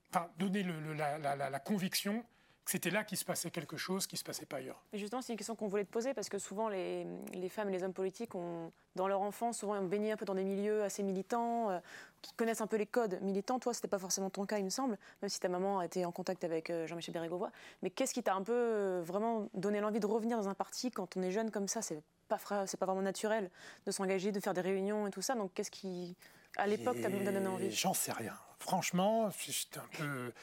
enfin, 0.10 0.29
donné 0.38 0.63
la, 0.63 1.60
conviction 1.60 2.24
c'était 2.65 2.89
là 2.89 3.03
qu'il 3.03 3.17
se 3.17 3.25
passait 3.25 3.51
quelque 3.51 3.77
chose 3.77 4.07
qui 4.07 4.15
ne 4.15 4.17
se 4.17 4.24
passait 4.24 4.45
pas 4.45 4.57
ailleurs. 4.57 4.81
Mais 4.91 4.98
justement, 4.98 5.22
c'est 5.22 5.34
une 5.34 5.38
question 5.38 5.55
qu'on 5.55 5.67
voulait 5.67 5.86
te 5.86 5.91
poser 5.91 6.15
parce 6.15 6.29
que 6.29 6.39
souvent 6.39 6.67
les, 6.67 7.05
femmes 7.50 7.69
et 7.69 7.72
les 7.72 7.84
hommes 7.84 7.93
politiques 7.93 8.34
ont, 8.34 8.72
dans 8.95 9.07
leur 9.07 9.22
enfance, 9.22 9.60
souvent 9.60 9.77
ont 9.77 9.86
baigné 9.86 10.12
un 10.12 10.17
peu 10.17 10.25
dans 10.25 10.34
des 10.34 10.43
milieux 10.43 10.84
assez 10.84 11.03
militants, 11.03 11.69
euh, 11.69 11.79
qui 12.24 12.34
connaissent 12.34 12.62
un 12.62 12.67
peu 12.67 12.77
les 12.77 12.88
codes 12.88 13.22
militants. 13.22 13.60
Toi, 13.60 13.74
ce 13.74 13.79
n'était 13.79 13.88
pas 13.88 14.00
forcément 14.00 14.31
ton 14.31 14.45
cas, 14.45 14.57
il 14.57 14.65
me 14.65 14.72
semble, 14.72 14.98
même 15.22 15.29
si 15.29 15.39
ta 15.39 15.48
maman 15.48 15.79
a 15.79 15.86
été 15.86 16.05
en 16.05 16.12
contact 16.12 16.43
avec 16.43 16.72
euh, 16.72 16.88
Jean-Michel 16.88 17.13
Bérégovoy. 17.13 17.50
Mais 17.84 17.91
qu'est-ce 17.91 18.15
qui 18.15 18.24
t'a 18.24 18.34
un 18.34 18.41
peu 18.41 18.53
euh, 18.53 19.01
vraiment 19.05 19.48
donné 19.53 19.79
l'envie 19.79 20.00
de 20.00 20.07
revenir 20.07 20.38
dans 20.38 20.50
un 20.50 20.55
parti 20.55 20.89
quand 20.89 21.15
on 21.17 21.22
est 21.22 21.31
jeune 21.31 21.51
comme 21.51 21.67
ça? 21.67 21.84
C'est 21.84 22.01
pas, 22.27 22.38
pas 22.38 22.86
vraiment 22.86 23.03
naturel 23.03 23.51
de 23.86 23.91
s'engager, 23.91 24.31
de 24.31 24.39
faire 24.39 24.55
des 24.55 24.62
réunions 24.62 25.05
et 25.05 25.12
tout 25.12 25.22
ça. 25.22 25.36
Donc 25.36 25.51
qu'est-ce 25.53 25.69
qui, 25.69 26.15
à 26.57 26.67
l'époque, 26.67 27.01
t'a 27.01 27.09
donné 27.09 27.47
envie 27.47 27.71
J'en 27.71 27.93
sais 27.93 28.12
rien. 28.12 28.33
Franchement, 28.59 29.29
j'étais 29.45 29.77
un 29.77 29.88
peu 29.97 30.33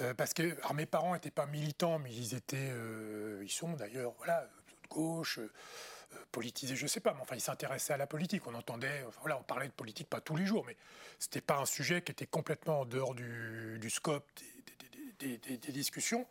euh, 0.00 0.14
parce 0.14 0.34
que 0.34 0.56
alors 0.58 0.74
mes 0.74 0.86
parents 0.86 1.14
n'étaient 1.14 1.30
pas 1.30 1.46
militants, 1.46 1.98
mais 1.98 2.12
ils 2.12 2.34
étaient, 2.34 2.70
euh, 2.72 3.40
ils 3.42 3.50
sont 3.50 3.72
d'ailleurs, 3.72 4.12
voilà, 4.18 4.42
de 4.42 4.88
gauche, 4.88 5.38
euh, 5.38 5.50
politisés, 6.32 6.76
je 6.76 6.86
sais 6.86 7.00
pas, 7.00 7.14
mais 7.14 7.20
enfin 7.22 7.36
ils 7.36 7.40
s'intéressaient 7.40 7.94
à 7.94 7.96
la 7.96 8.06
politique. 8.06 8.46
On 8.46 8.54
entendait, 8.54 9.04
voilà, 9.20 9.38
on 9.38 9.42
parlait 9.42 9.68
de 9.68 9.72
politique 9.72 10.08
pas 10.08 10.20
tous 10.20 10.36
les 10.36 10.44
jours, 10.44 10.64
mais 10.66 10.76
c'était 11.18 11.40
pas 11.40 11.56
un 11.56 11.66
sujet 11.66 12.02
qui 12.02 12.12
était 12.12 12.26
complètement 12.26 12.80
en 12.80 12.84
dehors 12.84 13.14
du, 13.14 13.88
scope 13.88 14.28
des, 15.18 15.38
des, 15.38 15.72
discussions. 15.72 16.26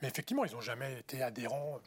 Mais 0.00 0.08
effectivement, 0.08 0.44
ils 0.44 0.52
n'ont 0.52 0.60
jamais 0.60 0.98
été 0.98 1.22
adhérents 1.22 1.80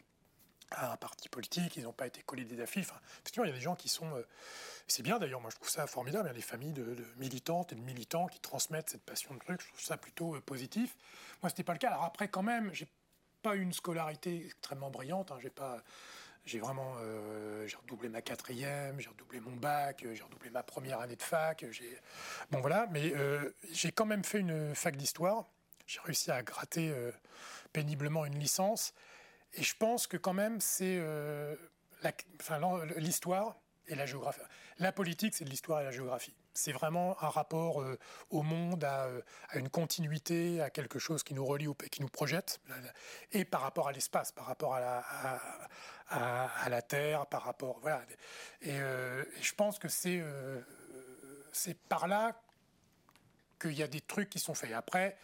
à 0.71 0.91
un 0.91 0.97
parti 0.97 1.29
politique, 1.29 1.77
ils 1.77 1.83
n'ont 1.83 1.93
pas 1.93 2.07
été 2.07 2.21
collés 2.21 2.45
des 2.45 2.61
affiches. 2.61 2.87
Enfin, 2.89 2.99
effectivement, 3.21 3.45
il 3.45 3.49
y 3.49 3.53
a 3.53 3.55
des 3.55 3.61
gens 3.61 3.75
qui 3.75 3.89
sont 3.89 4.11
c'est 4.87 5.03
bien 5.03 5.17
d'ailleurs, 5.17 5.41
moi 5.41 5.49
je 5.49 5.55
trouve 5.55 5.69
ça 5.69 5.87
formidable, 5.87 6.27
il 6.27 6.29
y 6.29 6.31
a 6.31 6.35
des 6.35 6.41
familles 6.41 6.73
de, 6.73 6.95
militantes 7.17 7.71
et 7.73 7.75
de 7.75 7.81
militants 7.81 8.27
qui 8.27 8.39
transmettent 8.39 8.89
cette 8.89 9.03
passion 9.03 9.33
de 9.33 9.39
truc, 9.39 9.61
je 9.61 9.67
trouve 9.67 9.81
ça 9.81 9.97
plutôt 9.97 10.35
euh, 10.35 10.41
positif. 10.41 10.95
Moi 11.41 11.49
c'était 11.49 11.63
pas 11.63 11.73
le 11.73 11.79
cas. 11.79 11.89
Alors 11.89 12.03
après 12.03 12.27
quand 12.27 12.43
même, 12.43 12.71
j'ai 12.73 12.87
pas 13.41 13.55
eu 13.55 13.61
une 13.61 13.73
scolarité 13.73 14.45
extrêmement 14.45 14.91
brillante, 14.91 15.31
hein. 15.31 15.37
j'ai 15.41 15.49
pas... 15.49 15.83
J'ai 16.45 16.59
vraiment 16.59 16.93
euh, 16.99 17.65
j'ai 17.65 17.75
redoublé 17.75 18.07
ma 18.07 18.21
quatrième, 18.21 18.99
j'ai 18.99 19.09
redoublé 19.09 19.39
mon 19.39 19.55
bac, 19.55 20.03
euh, 20.03 20.13
j'ai 20.13 20.21
redoublé 20.21 20.51
ma 20.51 20.61
première 20.61 20.99
année 20.99 21.15
de 21.15 21.23
fac. 21.23 21.65
Bon 22.51 22.61
voilà, 22.61 22.85
mais 22.91 23.13
j'ai 23.71 23.91
quand 23.91 24.05
même 24.05 24.23
fait 24.23 24.41
une 24.41 24.75
fac 24.75 24.95
d'histoire. 24.95 25.49
J'ai 25.87 25.99
réussi 26.01 26.29
à 26.29 26.43
gratter 26.43 26.93
péniblement 27.73 28.25
une 28.27 28.37
licence. 28.37 28.93
Et 29.53 29.63
je 29.63 29.75
pense 29.77 30.07
que 30.07 30.17
quand 30.17 30.33
même 30.33 30.59
c'est 30.59 30.99
l'histoire 32.97 33.55
et 33.87 33.95
la 33.95 34.05
géographie. 34.05 34.41
La 34.79 34.91
politique, 34.91 35.35
c'est 35.35 35.45
de 35.45 35.49
l'histoire 35.49 35.81
et 35.81 35.83
la 35.83 35.91
géographie. 35.91 36.35
C'est 36.53 36.71
vraiment 36.71 37.21
un 37.21 37.29
rapport 37.29 37.81
euh, 37.81 37.99
au 38.29 38.41
monde, 38.41 38.83
euh, 38.83 39.21
à, 39.49 39.57
une 39.57 39.69
continuité, 39.69 40.61
à 40.61 40.69
quelque 40.69 40.99
chose 40.99 41.23
qui 41.23 41.33
nous 41.33 41.45
relie, 41.45 41.67
qui 41.91 42.01
nous 42.01 42.09
projette, 42.09 42.59
et 43.31 43.45
par 43.45 43.61
rapport 43.61 43.87
à 43.87 43.91
l'espace, 43.91 44.31
par 44.31 44.45
rapport 44.45 44.75
à 44.75 46.69
la, 46.69 46.81
Terre, 46.81 47.25
par 47.27 47.43
rapport. 47.43 47.79
Voilà. 47.81 48.01
Euh, 48.67 49.23
et, 49.37 49.41
je 49.41 49.53
pense 49.53 49.79
que 49.79 49.87
c'est 49.87 50.23
c'est 51.51 51.77
par 51.87 52.07
là 52.07 52.41
qu'il 53.61 53.73
y 53.73 53.83
a 53.83 53.87
des 53.87 54.01
trucs 54.01 54.29
qui 54.29 54.39
sont 54.39 54.53
faits. 54.53 54.73
Après, 54.73 55.17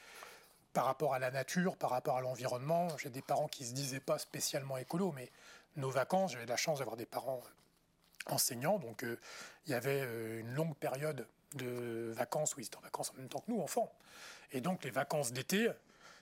par 0.74 0.86
rapport 0.86 1.13
à 1.13 1.20
la 1.20 1.32
nature, 1.32 1.75
par 1.75 1.90
rapport 1.90 2.18
à 2.18 2.22
l'environnement, 2.22 2.88
j'ai 2.98 3.10
des 3.10 3.22
parents 3.22 3.48
qui 3.48 3.66
se 3.66 3.74
disaient 3.74 4.00
pas 4.00 4.18
spécialement 4.18 4.78
écolo, 4.78 5.12
mais 5.16 5.32
nos 5.75 5.90
vacances, 5.90 6.34
j'avais 6.34 6.46
la 6.46 6.58
chance 6.58 6.80
d'avoir 6.80 6.98
des 6.98 7.06
parents 7.06 7.42
enseignants. 8.28 8.80
Donc 8.80 9.04
euh, 9.04 9.20
il 9.66 9.72
y 9.72 9.74
avait 9.74 10.01
euh, 10.01 10.40
une 10.40 10.54
longue 10.54 10.75
période 10.75 11.28
de 11.56 12.12
vacances 12.16 12.56
où 12.56 12.60
ils 12.60 12.66
étaient 12.66 12.78
en 12.78 12.82
vacances 12.82 13.12
en 13.12 13.18
même 13.18 13.30
temps 13.30 13.40
que 13.40 13.51
nous, 13.51 13.62
enfants. 13.62 13.92
Et 14.51 14.62
donc 14.62 14.84
les 14.84 14.92
vacances 14.92 15.32
d'été, 15.32 15.70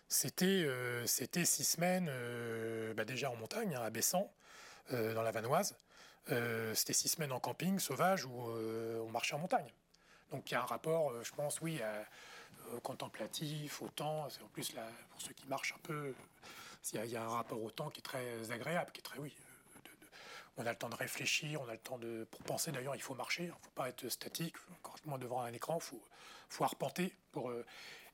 c'était 0.08 0.46
euh, 0.46 1.06
c'était 1.06 1.46
six 1.46 1.63
semaines 1.63 2.12
bah, 2.96 3.06
déjà 3.06 3.29
en 3.29 3.36
montagne, 3.36 3.75
hein, 3.75 3.82
à 3.82 3.89
Bessan, 3.89 4.29
dans 4.91 5.22
la 5.22 5.32
Vanoise. 5.32 5.75
c'était 6.74 6.94
six 6.94 7.10
semaines 7.10 7.32
en 7.32 7.39
camping 7.39 7.77
sauvage 7.77 8.25
où 8.25 8.32
on 8.32 9.12
marchait 9.12 9.36
en 9.36 9.39
montagne. 9.39 9.72
Donc 10.31 10.50
il 10.50 10.53
y 10.53 10.57
a 10.57 10.62
un 10.62 10.65
rapport, 10.65 11.24
je 11.24 11.31
pense, 11.31 11.62
oui, 11.62 11.81
contemplatif, 12.83 13.81
au 13.81 13.89
temps. 13.89 14.25
En 14.25 14.48
plus, 14.53 14.71
pour 15.09 15.21
ceux 15.21 15.33
qui 15.33 15.48
marchent 15.48 15.74
un 15.74 15.81
peu, 15.81 16.13
il 16.93 17.05
y, 17.05 17.17
a 17.17 17.24
un 17.24 17.29
rapport 17.29 17.62
au 17.62 17.71
temps 17.71 17.89
qui 17.89 18.00
est 18.00 18.03
très 18.03 18.51
agréable, 18.51 18.91
qui 18.91 19.00
est 19.00 19.03
très, 19.03 19.19
oui, 19.19 19.36
on 20.59 20.65
a 20.65 20.71
le 20.71 20.77
temps 20.77 20.89
de 20.89 20.95
réfléchir, 20.95 21.62
on 21.62 21.69
a 21.69 21.74
le 21.74 21.79
temps 21.79 21.98
de. 21.98 22.27
Pour 22.29 22.41
penser 22.43 22.71
d'ailleurs, 22.71 22.95
il 22.95 23.01
faut 23.01 23.15
marcher, 23.15 23.43
il 23.43 23.48
ne 23.48 23.53
faut 23.53 23.71
pas 23.75 23.89
être 23.89 24.09
statique, 24.09 24.55
moins 25.05 25.17
devant 25.17 25.41
un 25.41 25.53
écran, 25.53 25.77
il 25.77 25.83
faut, 25.83 26.03
faut 26.50 26.65
arpenter. 26.65 27.13
Euh, 27.38 27.63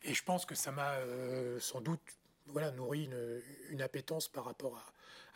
et 0.04 0.14
je 0.14 0.24
pense 0.24 0.46
que 0.46 0.54
ça 0.54 0.72
m'a 0.72 0.94
euh, 0.94 1.60
sans 1.60 1.82
doute 1.82 2.02
voilà, 2.48 2.70
nourri 2.72 3.10
une, 3.72 3.82
appétence 3.82 4.28
par 4.28 4.46
rapport 4.46 4.78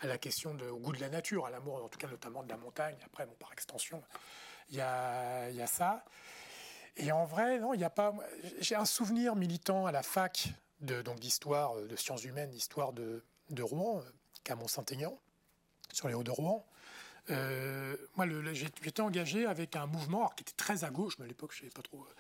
à, 0.02 0.08
la 0.08 0.20
question 0.20 0.54
de, 0.54 0.70
goût 0.70 0.94
de 0.94 1.02
la 1.02 1.10
nature, 1.10 1.48
à 1.48 1.50
l'amour, 1.50 1.84
en 1.84 1.90
tout 1.90 1.98
cas 1.98 2.08
notamment 2.08 2.44
de 2.44 2.50
la 2.50 2.58
montagne. 2.58 2.98
Après, 3.04 3.26
bon, 3.26 3.34
par 3.40 3.52
extension, 3.54 4.04
il 4.70 4.78
y 4.78 4.82
a, 4.82 5.50
y 5.50 5.62
a 5.62 5.68
ça. 5.68 6.06
Et 7.00 7.12
en 7.12 7.26
vrai, 7.26 7.60
non, 7.60 7.74
il 7.74 7.78
n'y 7.78 7.86
a 7.86 7.90
pas. 7.90 8.14
J'ai 8.60 8.76
un 8.76 8.86
souvenir 8.86 9.36
militant 9.36 9.86
à 9.86 9.92
la 9.92 10.04
fac 10.04 10.50
de, 10.82 11.02
donc 11.02 11.20
d'histoire, 11.20 11.76
de 11.76 11.96
sciences 11.96 12.26
humaines, 12.26 12.50
d'histoire 12.50 12.94
de, 12.94 13.24
de 13.50 13.64
Rouen, 13.64 14.04
qu'à 14.44 14.56
Mont-Saint-Aignan, 14.56 15.18
sur 15.94 16.08
les 16.10 16.14
Hauts 16.14 16.24
de 16.24 16.32
Rouen. 16.32 16.66
Euh, 17.30 17.96
moi, 18.16 18.26
j'étais 18.54 19.02
engagé 19.02 19.46
avec 19.46 19.76
un 19.76 19.86
mouvement 19.86 20.28
qui 20.36 20.42
était 20.42 20.58
très 20.58 20.84
à 20.84 20.90
gauche, 20.90 21.18
mais 21.20 21.26
à 21.26 21.28
l'époque, 21.28 21.52
je 21.54 21.58
ne 21.58 21.70
savais 21.70 21.74
pas 21.74 21.84
trop. 21.84 22.02
Euh, 22.02 22.14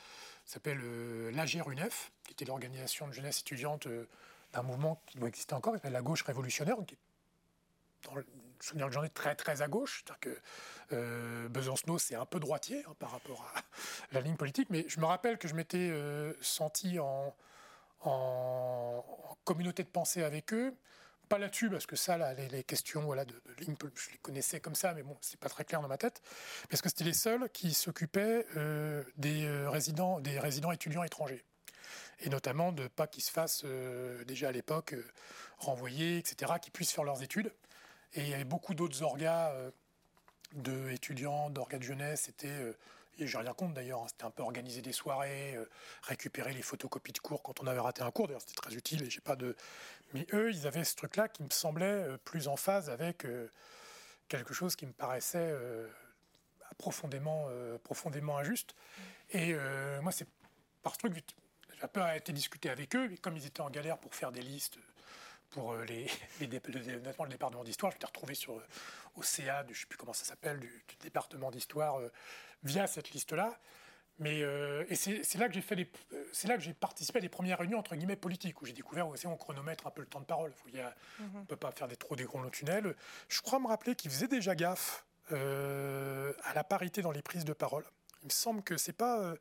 s'appelle 0.46 0.80
euh, 0.82 1.32
l'AGR-UNEF, 1.32 2.12
qui 2.24 2.34
était 2.34 2.46
l'organisation 2.46 3.08
de 3.08 3.14
jeunesse 3.14 3.42
étudiante 3.42 3.88
d'un 4.54 4.62
mouvement 4.64 5.02
qui 5.08 5.18
doit 5.18 5.28
exister 5.28 5.54
encore, 5.54 5.74
qui 5.74 5.78
s'appelle 5.80 5.94
la 5.94 6.02
gauche 6.02 6.24
révolutionnaire, 6.24 6.78
souvenir 8.63 8.88
que 8.88 8.94
j'en 8.94 9.04
ai, 9.04 9.10
très 9.10 9.36
très 9.36 9.62
à 9.62 9.68
gauche. 9.68 10.04
C'est-à-dire 10.06 10.39
que 10.89 11.48
Besancenot, 11.48 12.00
c'est 12.00 12.16
un 12.16 12.25
peu 12.25 12.39
droitier 12.39 12.84
hein, 12.88 12.96
par 13.00 13.12
rapport 13.12 13.51
à 13.56 13.62
la 14.12 14.22
ligne 14.22 14.36
politique, 14.36 14.70
mais 14.70 14.86
je 14.88 15.00
me 15.00 15.06
rappelle 15.06 15.38
que 15.38 15.48
je 15.48 15.54
m'étais 15.54 15.94
senti 16.42 16.98
en, 17.00 17.36
communauté 19.44 19.84
de 19.84 19.89
pensée 19.89 20.24
avec 20.24 20.54
eux 20.54 20.74
pas 21.30 21.38
là-dessus, 21.38 21.70
parce 21.70 21.86
que 21.86 21.96
ça, 21.96 22.18
les, 22.34 22.63
questions 22.63 23.08
de, 23.08 23.24
de 23.24 23.34
je 23.96 24.12
les 24.12 24.18
connaissais 24.18 24.60
comme 24.60 24.75
ça, 24.75 24.94
mais 24.94 25.04
bon, 25.04 25.16
c'est 25.22 25.39
pas 25.39 25.48
très 25.48 25.63
clair 25.63 25.82
dans 25.82 25.88
ma 25.88 25.98
tête. 25.98 26.22
Parce 26.70 26.82
que 26.82 26.89
c'était 26.89 27.04
les 27.04 27.13
seuls 27.13 27.50
qui 27.51 27.74
s'occupaient 27.74 28.46
euh, 28.58 29.04
des, 29.16 29.46
euh, 29.46 29.70
résidents, 29.70 30.20
des 30.20 30.39
résidents 30.39 30.72
étudiants 30.72 31.04
étrangers. 31.04 31.46
Et 32.22 32.30
notamment 32.30 32.72
de 32.74 32.88
pas 32.88 33.08
qu'ils 33.08 33.24
se 33.24 33.32
fassent, 33.32 33.62
euh, 33.63 34.25
déjà 34.25 34.50
à 34.50 34.51
l'époque, 34.51 34.96
renvoyer, 35.60 36.18
etc., 36.18 36.54
qu'ils 36.62 36.74
puissent 36.74 36.92
faire 36.92 37.06
leurs 37.06 37.24
études. 37.24 37.54
Et 38.13 38.22
il 38.22 38.30
y 38.30 38.34
avait 38.34 38.44
beaucoup 38.44 38.74
d'autres 38.74 39.04
orgas 39.04 39.54
de 40.54 40.89
étudiants, 40.89 41.50
d'orgas 41.50 41.78
de 41.78 41.84
jeunesse, 41.84 42.24
c'était 42.24 42.74
et 43.20 43.28
j'ai 43.28 43.38
rien 43.38 43.54
contre 43.54 43.74
d'ailleurs, 43.74 44.01
hein. 44.01 44.08
c'était 44.08 44.24
un 44.24 44.32
peu 44.32 44.44
organiser 44.44 44.82
des 44.82 44.94
soirées, 44.94 45.56
euh, 45.56 45.66
récupérer 46.04 46.54
les 46.54 46.62
photocopies 46.62 47.12
de 47.12 47.20
cours 47.20 47.44
quand 47.44 47.62
on 47.62 47.68
avait 47.68 47.80
raté 47.80 48.01
un 48.01 48.12
cours, 48.12 48.28
d'ailleurs 48.28 48.42
c'était 48.42 48.62
très 48.62 48.74
utile. 48.74 49.08
Mais 50.13 50.25
eux, 50.34 50.51
ils 50.51 50.66
avaient 50.66 50.86
ce 50.86 50.96
truc-là 50.96 51.28
qui 51.28 51.44
me 51.44 51.50
semblait 51.50 51.86
euh, 51.86 52.18
plus 52.18 52.48
en 52.48 52.56
phase 52.56 52.89
avec 52.89 53.25
euh, 53.25 53.51
quelque 54.30 54.54
chose 54.54 54.75
qui 54.75 54.86
me 54.86 54.94
paraissait 54.94 55.54
profondément, 56.78 57.48
profondément 57.84 58.38
injuste. 58.38 58.75
Et 59.32 59.56
moi, 60.04 60.12
c'est 60.12 60.28
par 60.84 60.94
ce 60.94 61.00
truc, 61.00 61.13
j'ai 61.16 61.84
un 61.84 61.88
peu 61.88 62.01
été 62.16 62.32
discuté 62.32 62.70
avec 62.70 62.96
eux, 62.96 63.12
et 63.12 63.18
comme 63.18 63.36
ils 63.36 63.48
étaient 63.48 63.62
en 63.62 63.72
galère 63.72 63.98
pour 63.98 64.13
faire 64.13 64.32
des 64.32 64.44
listes 64.44 64.78
pour 65.50 65.75
les, 65.77 66.08
les, 66.39 66.48
le, 66.48 66.60
le 66.79 67.29
département 67.29 67.63
d'histoire, 67.63 67.91
je 67.91 67.98
m'étais 67.98 68.08
retrouvé 68.08 68.36
sur, 68.36 68.62
au 69.15 69.24
CA, 69.24 69.63
du, 69.63 69.74
je 69.74 69.79
ne 69.79 69.82
sais 69.82 69.88
plus 69.88 69.98
comment 69.98 70.13
ça 70.13 70.25
s'appelle, 70.25 70.60
du, 70.60 70.84
département 71.01 71.51
d'histoire 71.51 72.00
via 72.63 72.88
cette 72.88 73.12
liste-là. 73.12 73.60
Mais 74.20 74.44
euh, 74.44 74.84
et 74.89 74.96
c'est 74.96 75.36
là 75.38 75.48
que 75.48 75.53
j'ai 75.53 75.62
fait 75.62 75.89
c'est 76.34 76.50
là 76.50 76.58
que 76.58 76.62
j'ai 76.62 76.74
participé 76.74 77.20
à 77.20 77.22
des 77.22 77.29
premières 77.29 77.58
réunions 77.58 77.79
entre 77.79 77.96
guillemets 77.96 78.18
politiques 78.18 78.62
où 78.62 78.65
j'ai 78.65 78.74
découvert 78.74 79.08
aussi 79.08 79.27
on 79.27 79.38
chronomètre 79.38 79.88
un 79.88 79.91
peu 79.91 80.01
le 80.01 80.08
temps 80.08 80.20
de 80.20 80.25
parole. 80.25 80.51
Il 80.68 80.75
y 80.75 80.82
On 81.36 81.39
ne 81.39 81.46
peut 81.46 81.56
pas 81.56 81.72
faire 81.72 81.88
des, 81.88 81.96
trop 81.96 82.18
des 82.18 82.25
grands 82.25 82.48
tunnels. 82.50 82.96
Je 83.29 83.41
crois 83.41 83.60
me 83.60 83.68
rappeler 83.68 83.96
qu'il 83.96 84.12
faisait 84.12 84.27
déjà 84.27 84.56
gaffe 84.56 85.06
euh, 85.32 86.34
à 86.44 86.53
la 86.53 86.65
parité 86.65 87.01
dans 87.01 87.12
les 87.12 87.22
prises 87.22 87.46
de 87.46 87.53
parole. 87.53 87.86
Il 88.24 88.25
me 88.25 88.32
semble 88.32 88.62
que 88.62 88.75
c'est 88.75 88.94
pas 88.94 89.36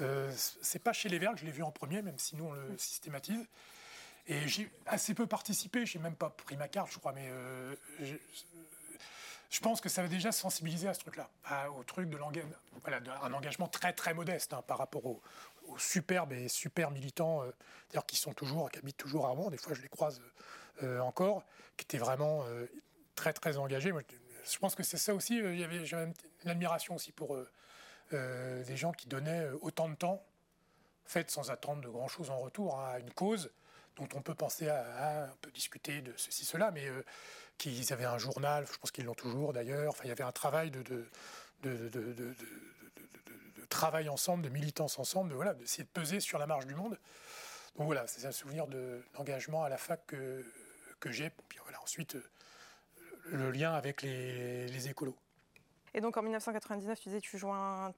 euh, 0.00 0.30
c'est 0.36 0.82
pas 0.82 0.92
chez 0.92 1.08
les 1.08 1.18
Verts 1.18 1.32
que 1.32 1.40
je 1.40 1.46
l'ai 1.46 1.50
vu 1.50 1.62
en 1.62 1.72
premier, 1.72 2.02
même 2.02 2.18
si 2.18 2.36
nous 2.36 2.44
on 2.44 2.52
le 2.52 2.76
systématise. 2.76 3.46
Et 4.26 4.46
j'ai 4.48 4.70
assez 4.86 5.14
peu 5.14 5.26
participé. 5.26 5.84
J'ai 5.84 5.98
même 5.98 6.14
pas 6.14 6.30
pris 6.30 6.56
ma 6.56 6.68
carte, 6.68 6.92
je 6.92 6.98
crois, 6.98 7.12
mais 7.12 7.30
je 9.52 9.60
pense 9.60 9.82
que 9.82 9.90
ça 9.90 10.00
va 10.00 10.08
déjà 10.08 10.32
sensibiliser 10.32 10.88
à 10.88 10.94
ce 10.94 11.00
truc-là, 11.00 11.28
au 11.78 11.84
truc 11.84 12.08
de 12.08 12.16
l'engagement, 12.16 12.50
voilà, 12.80 13.00
un 13.22 13.32
engagement 13.34 13.68
très 13.68 13.92
très 13.92 14.14
modeste 14.14 14.54
hein, 14.54 14.62
par 14.66 14.78
rapport 14.78 15.04
aux, 15.04 15.20
superbes 15.76 16.32
et 16.32 16.48
super 16.48 16.90
militants, 16.90 17.42
euh, 17.42 17.50
d'ailleurs 17.90 18.04
qui 18.06 18.16
sont 18.16 18.32
toujours, 18.32 18.70
qui 18.70 18.78
habitent 18.78 18.96
toujours 18.96 19.26
à 19.26 19.30
Rouen, 19.30 19.50
des 19.50 19.56
fois 19.56 19.74
je 19.74 19.80
les 19.80 19.88
croise 19.88 20.20
euh, 20.82 21.00
encore, 21.00 21.44
qui 21.76 21.84
étaient 21.84 21.98
vraiment 21.98 22.44
euh, 22.46 22.66
très 23.14 23.32
très 23.32 23.58
engagés. 23.58 23.92
je 24.44 24.58
pense 24.58 24.74
que 24.74 24.82
c'est 24.82 24.96
ça 24.96 25.14
aussi, 25.14 25.40
j'avais 25.84 26.12
une 26.44 26.50
admiration 26.50 26.94
aussi 26.94 27.12
pour 27.12 27.36
des 28.10 28.76
gens 28.76 28.92
qui 28.92 29.06
donnaient 29.06 29.48
autant 29.60 29.88
de 29.88 29.94
temps, 29.94 30.22
fait 31.04 31.30
sans 31.30 31.50
attendre 31.50 31.82
de 31.82 31.88
grand 31.88 32.08
chose 32.08 32.30
en 32.30 32.38
retour, 32.38 32.78
hein, 32.80 32.92
à 32.94 32.98
une 32.98 33.12
cause 33.12 33.50
dont 33.96 34.08
on 34.14 34.22
peut 34.22 34.34
penser 34.34 34.68
à, 34.68 35.28
on 35.32 35.36
peut 35.36 35.50
discuter 35.50 36.00
de 36.00 36.12
ceci, 36.16 36.44
cela, 36.44 36.70
mais 36.70 36.86
qu'ils 37.58 37.92
avaient 37.92 38.04
un 38.04 38.18
journal, 38.18 38.66
je 38.70 38.78
pense 38.78 38.90
qu'ils 38.90 39.04
l'ont 39.04 39.14
toujours 39.14 39.52
d'ailleurs. 39.52 39.90
Enfin, 39.90 40.04
il 40.04 40.08
y 40.08 40.12
avait 40.12 40.24
un 40.24 40.32
travail 40.32 40.70
de, 40.70 41.06
travail 43.68 44.08
ensemble, 44.08 44.42
de 44.42 44.48
militance 44.48 44.98
ensemble, 44.98 45.30
de 45.30 45.34
voilà, 45.34 45.54
d'essayer 45.54 45.84
de 45.84 45.88
peser 45.88 46.20
sur 46.20 46.38
la 46.38 46.46
marge 46.46 46.66
du 46.66 46.74
monde. 46.74 46.98
Donc 47.76 47.86
voilà, 47.86 48.06
c'est 48.06 48.26
un 48.26 48.32
souvenir 48.32 48.66
d'engagement 49.14 49.64
à 49.64 49.68
la 49.68 49.78
fac 49.78 50.04
que, 50.06 50.44
j'ai. 51.06 51.30
Puis 51.48 51.58
voilà, 51.62 51.80
ensuite, 51.82 52.16
le 53.26 53.50
lien 53.50 53.72
avec 53.72 54.02
les, 54.02 54.88
écolos. 54.88 55.16
Et 55.94 56.00
donc 56.00 56.16
en 56.16 56.22
1999, 56.22 56.98
tu 56.98 57.08
disais 57.10 57.20
tu, 57.20 57.38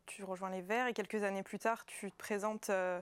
tu 0.06 0.24
rejoins 0.24 0.50
les 0.50 0.62
Verts 0.62 0.88
et 0.88 0.94
quelques 0.94 1.22
années 1.22 1.42
plus 1.42 1.58
tard, 1.58 1.84
tu 1.86 2.10
te 2.10 2.16
présentes 2.16 2.70
euh, 2.70 3.00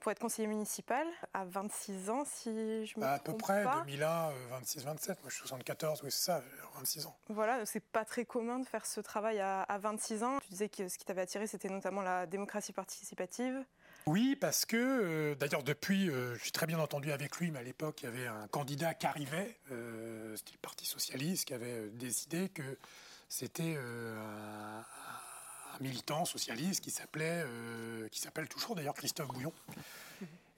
pour 0.00 0.12
être 0.12 0.18
conseiller 0.18 0.48
municipal 0.48 1.06
à 1.34 1.44
26 1.44 2.10
ans, 2.10 2.24
si 2.24 2.86
je 2.86 2.98
me 2.98 3.04
À 3.04 3.18
peu 3.18 3.36
près, 3.36 3.64
2001, 3.86 4.30
26-27. 4.62 4.84
Moi, 4.86 5.16
je 5.28 5.34
suis 5.34 5.48
74, 5.48 6.02
oui, 6.02 6.10
c'est 6.10 6.24
ça, 6.24 6.42
26 6.76 7.06
ans. 7.06 7.16
Voilà, 7.28 7.64
c'est 7.66 7.80
pas 7.80 8.04
très 8.04 8.24
commun 8.24 8.58
de 8.58 8.66
faire 8.66 8.86
ce 8.86 9.00
travail 9.00 9.40
à, 9.40 9.78
26 9.78 10.22
ans. 10.22 10.38
Tu 10.42 10.50
disais 10.50 10.68
que 10.68 10.88
ce 10.88 10.98
qui 10.98 11.04
t'avait 11.04 11.22
attiré, 11.22 11.46
c'était 11.46 11.68
notamment 11.68 12.02
la 12.02 12.26
démocratie 12.26 12.72
participative. 12.72 13.64
Oui, 14.06 14.36
parce 14.36 14.64
que, 14.64 14.76
euh, 14.76 15.34
d'ailleurs, 15.34 15.64
depuis, 15.64 16.08
euh, 16.08 16.36
j'ai 16.36 16.52
très 16.52 16.66
bien 16.66 16.78
entendu 16.78 17.10
avec 17.10 17.38
lui, 17.38 17.50
mais 17.50 17.58
à 17.58 17.62
l'époque, 17.62 18.02
il 18.02 18.04
y 18.04 18.08
avait 18.08 18.26
un 18.28 18.46
candidat 18.46 18.94
qui 18.94 19.06
arrivait, 19.06 19.58
euh, 19.72 20.36
c'était 20.36 20.52
le 20.52 20.58
Parti 20.58 20.86
Socialiste, 20.86 21.46
qui 21.46 21.54
avait 21.54 21.88
décidé 21.90 22.48
que 22.48 22.78
c'était 23.28 23.76
un, 23.76 24.84
militant 25.80 26.24
socialiste 26.24 26.82
qui 26.82 26.90
s'appelait, 26.90 27.44
euh, 27.44 28.08
qui 28.08 28.20
s'appelle 28.20 28.48
toujours 28.48 28.74
d'ailleurs 28.74 28.94
Christophe 28.94 29.28
Bouillon, 29.28 29.52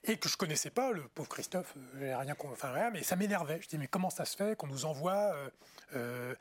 et 0.03 0.17
que 0.17 0.29
je 0.29 0.37
connaissais 0.37 0.69
pas, 0.69 0.91
le 0.91 1.03
pauvre 1.03 1.29
Christophe, 1.29 1.73
euh, 1.95 2.17
rien, 2.17 2.35
enfin 2.51 2.71
rien, 2.71 2.89
mais 2.89 3.03
ça 3.03 3.15
m'énervait. 3.15 3.59
Je 3.61 3.67
dis 3.67 3.77
mais 3.77 3.87
comment 3.87 4.09
ça 4.09 4.25
se 4.25 4.35
fait 4.35 4.57
qu'on 4.57 4.67
nous 4.67 4.85
envoie 4.85 5.33
euh, 5.35 5.49
euh 5.95 6.35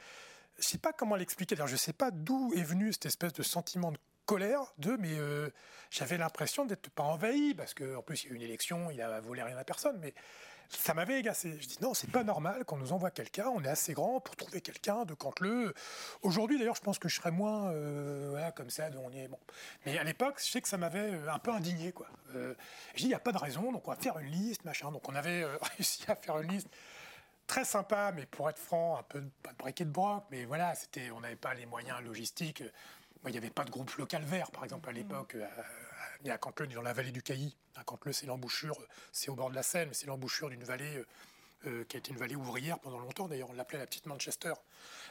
Je 0.58 0.66
sais 0.66 0.78
pas 0.78 0.92
comment 0.92 1.16
l'expliquer. 1.16 1.54
D'ailleurs, 1.54 1.68
je 1.68 1.76
sais 1.76 1.92
pas 1.92 2.10
d'où 2.10 2.52
est 2.54 2.62
venu 2.62 2.92
cette 2.92 3.06
espèce 3.06 3.32
de 3.32 3.42
sentiment 3.42 3.92
de 3.92 3.98
colère 4.26 4.74
de, 4.76 4.96
mais 4.96 5.16
j'avais 5.90 6.18
l'impression 6.18 6.66
d'être 6.66 6.90
pas 6.90 7.02
envahi 7.02 7.54
parce 7.54 7.72
qu'en 7.72 8.02
plus 8.02 8.24
il 8.24 8.26
y 8.26 8.30
a 8.30 8.32
eu 8.34 8.36
une 8.36 8.42
élection, 8.42 8.90
il 8.90 9.00
a 9.00 9.20
volé 9.20 9.42
rien 9.42 9.56
à 9.56 9.64
personne, 9.64 9.98
mais 10.02 10.12
ça 10.68 10.94
m'avait 10.94 11.16
agacé. 11.16 11.56
Je 11.60 11.66
dis 11.66 11.78
non, 11.80 11.94
c'est 11.94 12.10
pas 12.10 12.24
normal 12.24 12.64
qu'on 12.64 12.76
nous 12.76 12.92
envoie 12.92 13.10
quelqu'un. 13.10 13.46
On 13.48 13.62
est 13.62 13.68
assez 13.68 13.94
grand 13.94 14.20
pour 14.20 14.36
trouver 14.36 14.60
quelqu'un 14.60 15.04
de 15.04 15.14
Canteleu. 15.14 15.74
Aujourd'hui, 16.22 16.58
d'ailleurs, 16.58 16.76
je 16.76 16.82
pense 16.82 16.98
que 16.98 17.08
je 17.08 17.16
serais 17.16 17.30
moins 17.30 17.70
euh, 17.72 18.50
comme 18.52 18.70
ça. 18.70 18.88
On 19.02 19.10
est 19.12 19.28
bon. 19.28 19.38
Mais 19.86 19.98
à 19.98 20.04
l'époque, 20.04 20.36
je 20.38 20.50
sais 20.50 20.60
que 20.60 20.68
ça 20.68 20.76
m'avait 20.76 21.12
euh, 21.12 21.32
un 21.32 21.38
peu 21.38 21.52
indigné, 21.52 21.92
quoi. 21.92 22.06
Euh, 22.34 22.54
je 22.94 22.98
dis 22.98 23.04
il 23.04 23.08
n'y 23.08 23.14
a 23.14 23.18
pas 23.20 23.32
de 23.32 23.38
raison, 23.38 23.72
donc 23.72 23.86
on 23.88 23.90
va 23.90 23.96
faire 23.96 24.18
une 24.18 24.30
liste, 24.30 24.64
machin. 24.64 24.92
Donc 24.92 25.08
on 25.08 25.14
avait 25.14 25.44
réussi 25.76 26.04
à 26.08 26.16
faire 26.16 26.38
une 26.38 26.52
liste 26.52 26.68
très 27.46 27.64
sympa, 27.64 28.12
mais 28.14 28.26
pour 28.26 28.50
être 28.50 28.58
franc, 28.58 28.98
un 28.98 29.02
peu 29.04 29.22
pas 29.42 29.52
de 29.52 29.56
briquet 29.56 29.86
de 29.86 29.90
broc, 29.90 30.24
mais 30.30 30.44
voilà, 30.44 30.74
c'était, 30.74 31.10
on 31.10 31.20
n'avait 31.20 31.36
pas 31.36 31.54
les 31.54 31.64
moyens 31.64 32.02
logistiques. 32.02 32.62
il 33.24 33.30
n'y 33.30 33.38
avait 33.38 33.48
pas 33.48 33.64
de 33.64 33.70
groupe 33.70 33.90
local 33.92 34.22
vert, 34.22 34.50
par 34.50 34.64
exemple, 34.64 34.86
à 34.90 34.92
l'époque 34.92 35.34
ni 36.24 36.30
à 36.30 36.38
Canteleu, 36.38 36.66
ni 36.66 36.74
dans 36.74 36.82
la 36.82 36.92
vallée 36.92 37.12
du 37.12 37.22
Cailly. 37.22 37.56
À 37.76 37.84
Canteleu, 37.84 38.12
c'est 38.12 38.26
l'embouchure, 38.26 38.76
c'est 39.12 39.30
au 39.30 39.34
bord 39.34 39.50
de 39.50 39.54
la 39.54 39.62
Seine, 39.62 39.88
mais 39.88 39.94
c'est 39.94 40.06
l'embouchure 40.06 40.50
d'une 40.50 40.64
vallée 40.64 40.96
euh, 40.96 41.06
euh, 41.66 41.84
qui 41.84 41.96
a 41.96 41.98
été 41.98 42.10
une 42.10 42.16
vallée 42.16 42.36
ouvrière 42.36 42.78
pendant 42.78 42.98
longtemps. 42.98 43.28
D'ailleurs, 43.28 43.50
on 43.50 43.54
l'appelait 43.54 43.78
la 43.78 43.86
petite 43.86 44.06
Manchester, 44.06 44.54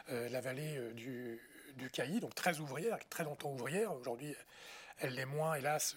euh, 0.10 0.30
la 0.30 0.41
vallée 0.41 0.93
du, 0.93 1.39
du 1.76 1.89
Cailly, 1.89 2.20
donc 2.20 2.36
très 2.36 2.60
ouvrière, 2.60 2.98
très 3.10 3.24
longtemps 3.24 3.52
ouvrière. 3.52 3.93
Aujourd'hui, 3.93 4.36
elle 5.00 5.13
l'est 5.13 5.26
moins, 5.26 5.56
hélas. 5.56 5.96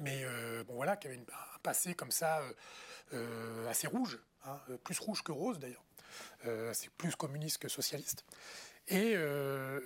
Mais 0.00 0.24
bon, 0.66 0.74
voilà, 0.74 0.96
qui 0.96 1.06
avait 1.06 1.18
un 1.18 1.58
passé 1.62 1.94
comme 1.94 2.10
ça, 2.10 2.42
assez 3.68 3.86
rouge, 3.86 4.18
hein, 4.46 4.58
plus 4.84 4.98
rouge 4.98 5.22
que 5.22 5.32
rose 5.32 5.58
d'ailleurs. 5.58 5.84
c'est 6.72 6.90
plus 6.90 7.14
communiste 7.14 7.58
que 7.58 7.68
socialiste. 7.68 8.24
Euh, 8.90 9.80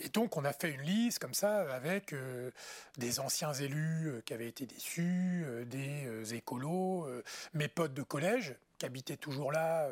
et, 0.00 0.08
donc, 0.10 0.36
on 0.36 0.44
a 0.44 0.52
fait 0.52 0.70
une 0.70 0.82
liste 0.82 1.18
comme 1.18 1.34
ça 1.34 1.72
avec 1.72 2.12
euh, 2.12 2.50
des 2.98 3.20
anciens 3.20 3.52
élus 3.52 4.08
euh, 4.08 4.20
qui 4.20 4.34
avaient 4.34 4.48
été 4.48 4.66
déçus, 4.66 5.46
des 5.66 6.34
écolos, 6.34 7.08
mes 7.54 7.68
potes 7.68 7.94
de 7.94 8.02
collège 8.02 8.54
qui 8.78 8.86
habitaient 8.86 9.16
toujours 9.16 9.52
là. 9.52 9.88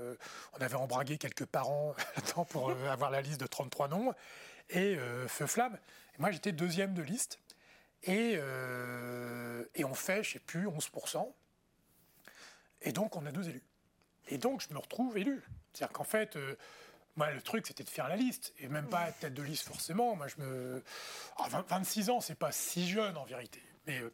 on 0.54 0.60
avait 0.60 0.74
embragué 0.74 1.16
quelques 1.16 1.46
parents 1.46 1.94
pour 2.50 2.72
avoir 2.90 3.10
la 3.10 3.20
liste 3.20 3.40
de 3.40 3.46
33 3.46 3.88
noms. 3.88 4.12
Et 4.70 4.96
Feu 5.28 5.46
Flamme. 5.46 5.78
moi, 6.18 6.30
j'étais 6.30 6.52
deuxième 6.52 6.92
de 6.94 7.02
liste. 7.02 7.38
Et, 8.02 8.38
on 9.84 9.94
fait, 9.94 10.24
je 10.24 10.32
sais 10.32 10.38
plus, 10.40 10.66
11%. 10.66 11.32
Et 12.82 12.92
donc, 12.92 13.14
on 13.14 13.24
a 13.24 13.30
deux 13.30 13.48
élus. 13.48 13.62
Et 14.28 14.38
donc, 14.38 14.62
je 14.68 14.74
me 14.74 14.78
retrouve 14.78 15.16
élu. 15.16 15.42
C'est-à-dire 15.72 15.92
qu'en 15.92 16.04
fait, 16.04 16.36
moi, 17.16 17.31
le 17.31 17.42
truc, 17.42 17.66
c'était 17.66 17.85
de 17.85 17.90
faire 17.90 18.09
la 18.09 18.16
liste, 18.16 18.55
et 18.59 18.68
même 18.68 18.88
pas 18.88 19.09
être 19.09 19.18
tête 19.18 19.35
de 19.35 19.42
liste 19.42 19.66
forcément. 19.66 20.16
Moi, 20.16 20.29
je 20.29 20.42
me. 20.42 20.83
26 21.68 22.11
ans, 22.11 22.20
c'est 22.20 22.35
pas 22.35 22.53
si 22.53 22.88
jeune 22.88 23.16
en 23.16 23.25
vérité. 23.25 23.62
Mais 23.87 24.01
euh, 24.01 24.12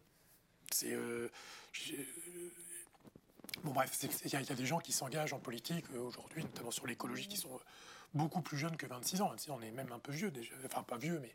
c'est. 0.73 0.93
Euh, 0.93 1.31
bon, 3.63 3.73
bref, 3.73 3.97
il 4.25 4.33
y, 4.33 4.37
a 4.37 4.43
des 4.43 4.67
gens 4.67 4.81
qui 4.81 4.93
s'engagent 4.93 5.33
en 5.33 5.39
politique 5.39 5.85
euh, 5.95 6.01
aujourd'hui, 6.01 6.43
notamment 6.43 6.73
sur 6.73 6.87
l'écologie, 6.87 7.29
qui 7.29 7.37
sont 7.37 7.61
beaucoup 8.15 8.43
plus 8.43 8.59
jeunes 8.59 8.77
que 8.77 8.87
26 8.87 9.21
ans. 9.23 9.29
26 9.29 9.51
ans, 9.53 9.59
on 9.61 9.63
est 9.63 9.71
même 9.71 9.93
un 9.93 10.01
peu 10.01 10.11
vieux 10.11 10.33
déjà. 10.33 10.55
Enfin, 10.67 10.83
pas 10.83 10.99
vieux, 10.99 11.21
mais. 11.21 11.33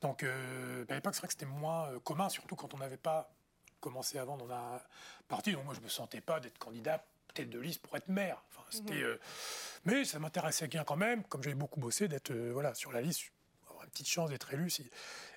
Donc, 0.00 0.24
à 0.24 0.94
l'époque, 0.94 1.14
c'est 1.14 1.20
vrai 1.20 1.28
que 1.28 1.34
c'était 1.34 1.46
moins 1.46 1.88
commun, 2.00 2.28
surtout 2.28 2.56
quand 2.56 2.74
on 2.74 2.78
n'avait 2.78 2.96
pas 2.96 3.32
commencé 3.78 4.18
avant 4.18 4.36
dans 4.36 4.46
la 4.46 4.84
partie. 5.28 5.52
Donc, 5.52 5.66
moi, 5.66 5.74
je 5.74 5.80
me 5.80 5.88
sentais 5.88 6.20
pas 6.20 6.40
d'être 6.40 6.58
candidat 6.58 7.04
tête 7.36 7.50
de 7.50 7.58
liste 7.58 7.80
pour 7.82 7.96
être 7.96 8.08
maire. 8.08 8.42
Enfin, 8.50 8.64
c'était. 8.70 9.02
Mais 9.86 10.04
ça 10.04 10.18
m'intéressait 10.18 10.66
bien 10.66 10.82
quand 10.82 10.96
même, 10.96 11.22
comme 11.24 11.44
j'avais 11.44 11.54
beaucoup 11.54 11.78
bossé, 11.78 12.08
d'être 12.08 12.32
euh, 12.32 12.50
voilà, 12.52 12.74
sur 12.74 12.90
la 12.90 13.00
liste, 13.00 13.30
avoir 13.70 13.84
une 13.84 13.90
petite 13.90 14.08
chance 14.08 14.30
d'être 14.30 14.52
élu. 14.52 14.68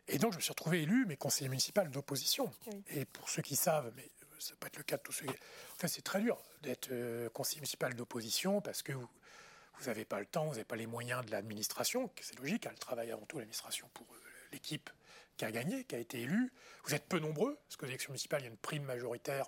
Et 0.08 0.18
donc 0.18 0.32
je 0.32 0.38
me 0.38 0.42
suis 0.42 0.52
retrouvé 0.52 0.82
élu, 0.82 1.06
mais 1.08 1.18
conseiller 1.18 1.50
municipal 1.50 1.90
d'opposition. 1.92 2.52
Et 2.88 3.06
pour 3.06 3.30
ceux 3.30 3.44
qui 3.44 3.56
savent, 3.56 3.94
mais 3.96 4.10
euh, 4.24 4.26
ça 4.40 4.56
peut 4.60 4.66
être 4.66 4.78
le 4.78 4.84
cas 4.84 4.98
de 4.98 5.04
tous 5.04 5.12
ceux 5.12 5.28
qui... 5.28 5.36
Enfin, 5.76 5.88
c'est 5.88 6.02
très 6.02 6.20
dur 6.20 6.42
d'être 6.64 6.90
euh, 6.92 7.30
conseiller 7.30 7.60
municipal 7.60 7.94
d'opposition 7.94 8.60
parce 8.60 8.82
que 8.82 8.92
vous 8.92 9.86
n'avez 9.86 10.04
pas 10.04 10.20
le 10.20 10.26
temps, 10.26 10.46
vous 10.46 10.54
n'avez 10.54 10.66
pas 10.66 10.76
les 10.76 10.88
moyens 10.88 11.24
de 11.24 11.32
l'administration, 11.32 12.10
c'est 12.20 12.38
logique, 12.40 12.66
elle 12.66 12.80
travaille 12.80 13.12
avant 13.12 13.26
tout 13.28 13.38
l'administration 13.38 13.88
pour 13.94 14.08
l'équipe 14.52 14.90
qui 15.38 15.46
a 15.46 15.52
gagné, 15.52 15.84
qui 15.84 15.96
a 15.96 16.00
été 16.00 16.22
élue. 16.22 16.52
Vous 16.86 16.96
êtes 16.96 17.06
peu 17.06 17.20
nombreux, 17.20 17.58
parce 17.68 17.78
que 17.78 17.86
l'élection 17.86 18.12
municipale, 18.12 18.42
il 18.42 18.46
y 18.46 18.48
a 18.48 18.50
une 18.50 18.58
prime 18.58 18.84
majoritaire 18.84 19.46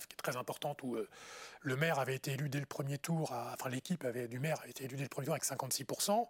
qui 0.00 0.14
est 0.14 0.16
très 0.16 0.36
importante, 0.36 0.82
où 0.82 0.96
euh, 0.96 1.08
le 1.62 1.76
maire 1.76 1.98
avait 1.98 2.14
été 2.14 2.32
élu 2.32 2.48
dès 2.48 2.60
le 2.60 2.66
premier 2.66 2.98
tour, 2.98 3.32
enfin 3.32 3.70
l'équipe 3.70 4.06
du 4.06 4.38
maire 4.38 4.60
avait 4.60 4.70
été 4.70 4.84
élue 4.84 4.96
dès 4.96 5.04
le 5.04 5.08
premier 5.08 5.26
tour 5.26 5.34
avec 5.34 5.44
56%, 5.44 6.28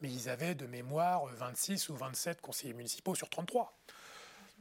mais 0.00 0.10
ils 0.10 0.28
avaient 0.28 0.54
de 0.54 0.66
mémoire 0.66 1.26
26 1.26 1.88
ou 1.90 1.96
27 1.96 2.40
conseillers 2.40 2.74
municipaux 2.74 3.14
sur 3.14 3.28
33. 3.28 3.78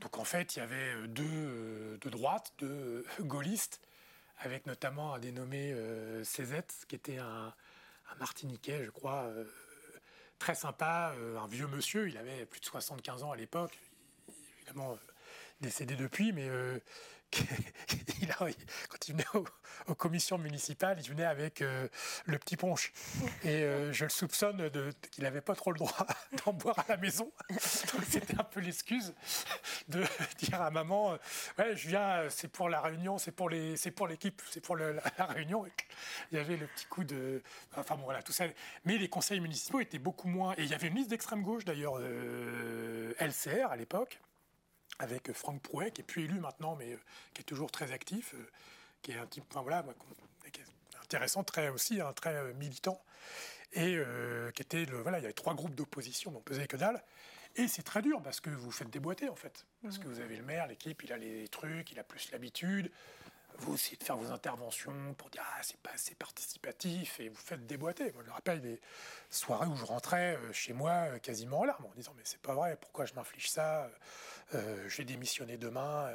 Donc 0.01 0.17
en 0.17 0.23
fait, 0.23 0.55
il 0.55 0.59
y 0.59 0.61
avait 0.61 0.93
euh, 0.95 1.07
deux 1.07 1.23
euh, 1.23 1.97
de 2.01 2.09
droite, 2.09 2.53
deux 2.57 3.05
gaullistes, 3.21 3.79
avec 4.39 4.65
notamment 4.65 5.13
un 5.13 5.19
dénommé 5.19 5.71
euh, 5.73 6.23
qui 6.87 6.95
était 6.95 7.17
un, 7.17 7.53
Martiniquais, 8.19 8.83
je 8.83 8.89
crois, 8.89 9.31
très 10.37 10.53
sympa, 10.53 11.15
un 11.41 11.47
vieux 11.47 11.67
monsieur, 11.67 12.09
il 12.09 12.17
avait 12.17 12.45
plus 12.45 12.59
de 12.59 12.65
75 12.65 13.23
ans 13.23 13.31
à 13.31 13.37
l'époque, 13.37 13.79
évidemment 14.57 14.97
décédé 15.61 15.95
depuis, 15.95 16.33
mais 16.33 16.49
il 18.47 18.55
quand 18.89 19.07
il 19.07 19.13
venait 19.13 19.25
aux, 19.87 19.95
commissions 19.95 20.37
municipales, 20.37 20.97
il 21.01 21.09
venait 21.09 21.25
avec 21.25 21.61
euh, 21.61 21.87
le 22.25 22.37
petit 22.37 22.57
punch. 22.57 22.91
Et 23.43 23.63
euh, 23.63 23.91
je 23.93 24.05
le 24.05 24.09
soupçonne 24.09 24.69
de, 24.69 24.93
qu'il 25.11 25.23
n'avait 25.23 25.41
pas 25.41 25.55
trop 25.55 25.71
le 25.71 25.77
droit 25.77 26.05
d'en 26.45 26.53
boire 26.53 26.79
à 26.79 26.85
la 26.87 26.97
maison. 26.97 27.31
Donc 27.49 28.03
c'était 28.09 28.39
un 28.39 28.43
peu 28.43 28.59
l'excuse 28.59 29.13
de 29.87 30.03
dire 30.39 30.61
à 30.61 30.71
maman, 30.71 31.13
euh, 31.13 31.17
ouais, 31.59 31.75
je 31.75 31.87
viens, 31.87 32.29
c'est 32.29 32.47
pour 32.47 32.69
la 32.69 32.81
réunion, 32.81 33.17
c'est 33.17 33.31
pour 33.31 33.49
les, 33.49 33.75
c'est 33.77 33.91
pour 33.91 34.07
l'équipe, 34.07 34.41
c'est 34.49 34.61
pour 34.61 34.75
la, 34.75 34.91
réunion. 35.19 35.65
il 36.31 36.37
y 36.37 36.41
avait 36.41 36.57
le 36.57 36.67
petit 36.67 36.85
coup 36.85 37.03
de, 37.03 37.41
enfin 37.75 37.95
bon 37.95 38.03
voilà 38.03 38.23
tout 38.23 38.33
ça. 38.33 38.45
Mais 38.85 38.97
les 38.97 39.09
conseils 39.09 39.39
municipaux 39.39 39.79
étaient 39.79 39.99
beaucoup 39.99 40.27
moins. 40.27 40.53
Et 40.57 40.63
il 40.63 40.69
y 40.69 40.73
avait 40.73 40.87
une 40.87 40.95
liste 40.95 41.09
d'extrême 41.09 41.43
gauche 41.43 41.65
d'ailleurs, 41.65 41.99
LCR 43.19 43.71
à 43.71 43.75
l'époque 43.75 44.19
avec 44.99 45.31
Franck 45.33 45.61
Prouet, 45.61 45.91
qui 45.91 46.01
est 46.01 46.05
plus 46.05 46.25
élu 46.25 46.39
maintenant, 46.39 46.75
mais 46.75 46.93
euh, 46.93 46.99
qui 47.33 47.41
est 47.41 47.45
toujours 47.45 47.71
très 47.71 47.91
actif, 47.91 48.33
euh, 48.33 48.49
qui 49.01 49.11
est 49.11 49.17
un 49.17 49.25
type, 49.25 49.43
enfin 49.49 49.61
voilà, 49.61 49.83
intéressant, 51.01 51.43
très 51.43 51.69
aussi, 51.69 52.01
un 52.01 52.13
très 52.13 52.53
militant, 52.53 53.01
et 53.73 53.97
qui 54.53 54.61
était 54.61 54.85
le, 54.85 55.01
voilà, 55.01 55.19
il 55.19 55.21
y 55.21 55.25
avait 55.25 55.33
trois 55.33 55.55
groupes 55.55 55.73
d'opposition, 55.75 56.31
donc 56.31 56.43
pesait 56.43 56.67
que 56.67 56.77
dalle. 56.77 57.01
Et 57.55 57.67
c'est 57.67 57.83
très 57.83 58.01
dur 58.01 58.21
parce 58.21 58.39
que 58.39 58.49
vous 58.49 58.71
faites 58.71 58.89
déboîter 58.89 59.27
en 59.27 59.35
fait. 59.35 59.65
Parce 59.81 59.97
mmh. 59.97 60.01
que 60.01 60.07
vous 60.07 60.19
avez 60.19 60.37
le 60.37 60.43
maire, 60.43 60.67
l'équipe, 60.67 61.03
il 61.03 61.11
a 61.11 61.17
les 61.17 61.47
trucs, 61.47 61.91
il 61.91 61.99
a 61.99 62.03
plus 62.03 62.31
l'habitude 62.31 62.91
vous 63.61 63.75
essayez 63.75 63.97
de 63.97 64.03
faire 64.03 64.17
vos 64.17 64.31
interventions 64.31 65.13
pour 65.17 65.29
dire 65.29 65.43
ah 65.45 65.59
c'est 65.61 65.79
pas 65.79 65.91
assez 65.93 66.15
participatif 66.15 67.19
et 67.19 67.29
vous 67.29 67.35
faites 67.35 67.65
déboîter. 67.65 68.11
Moi 68.13 68.23
je 68.23 68.29
me 68.29 68.33
rappelle 68.33 68.61
des 68.61 68.79
soirées 69.29 69.67
où 69.67 69.75
je 69.75 69.85
rentrais 69.85 70.35
euh, 70.35 70.53
chez 70.53 70.73
moi 70.73 70.91
euh, 70.91 71.19
quasiment 71.19 71.59
en 71.59 71.65
larmes 71.65 71.85
en 71.85 71.93
disant 71.95 72.13
mais 72.15 72.23
c'est 72.25 72.41
pas 72.41 72.53
vrai, 72.53 72.77
pourquoi 72.79 73.05
je 73.05 73.13
m'inflige 73.13 73.49
ça 73.49 73.89
euh, 74.55 74.85
Je 74.87 74.97
vais 74.97 75.05
démissionner 75.05 75.57
demain. 75.57 76.09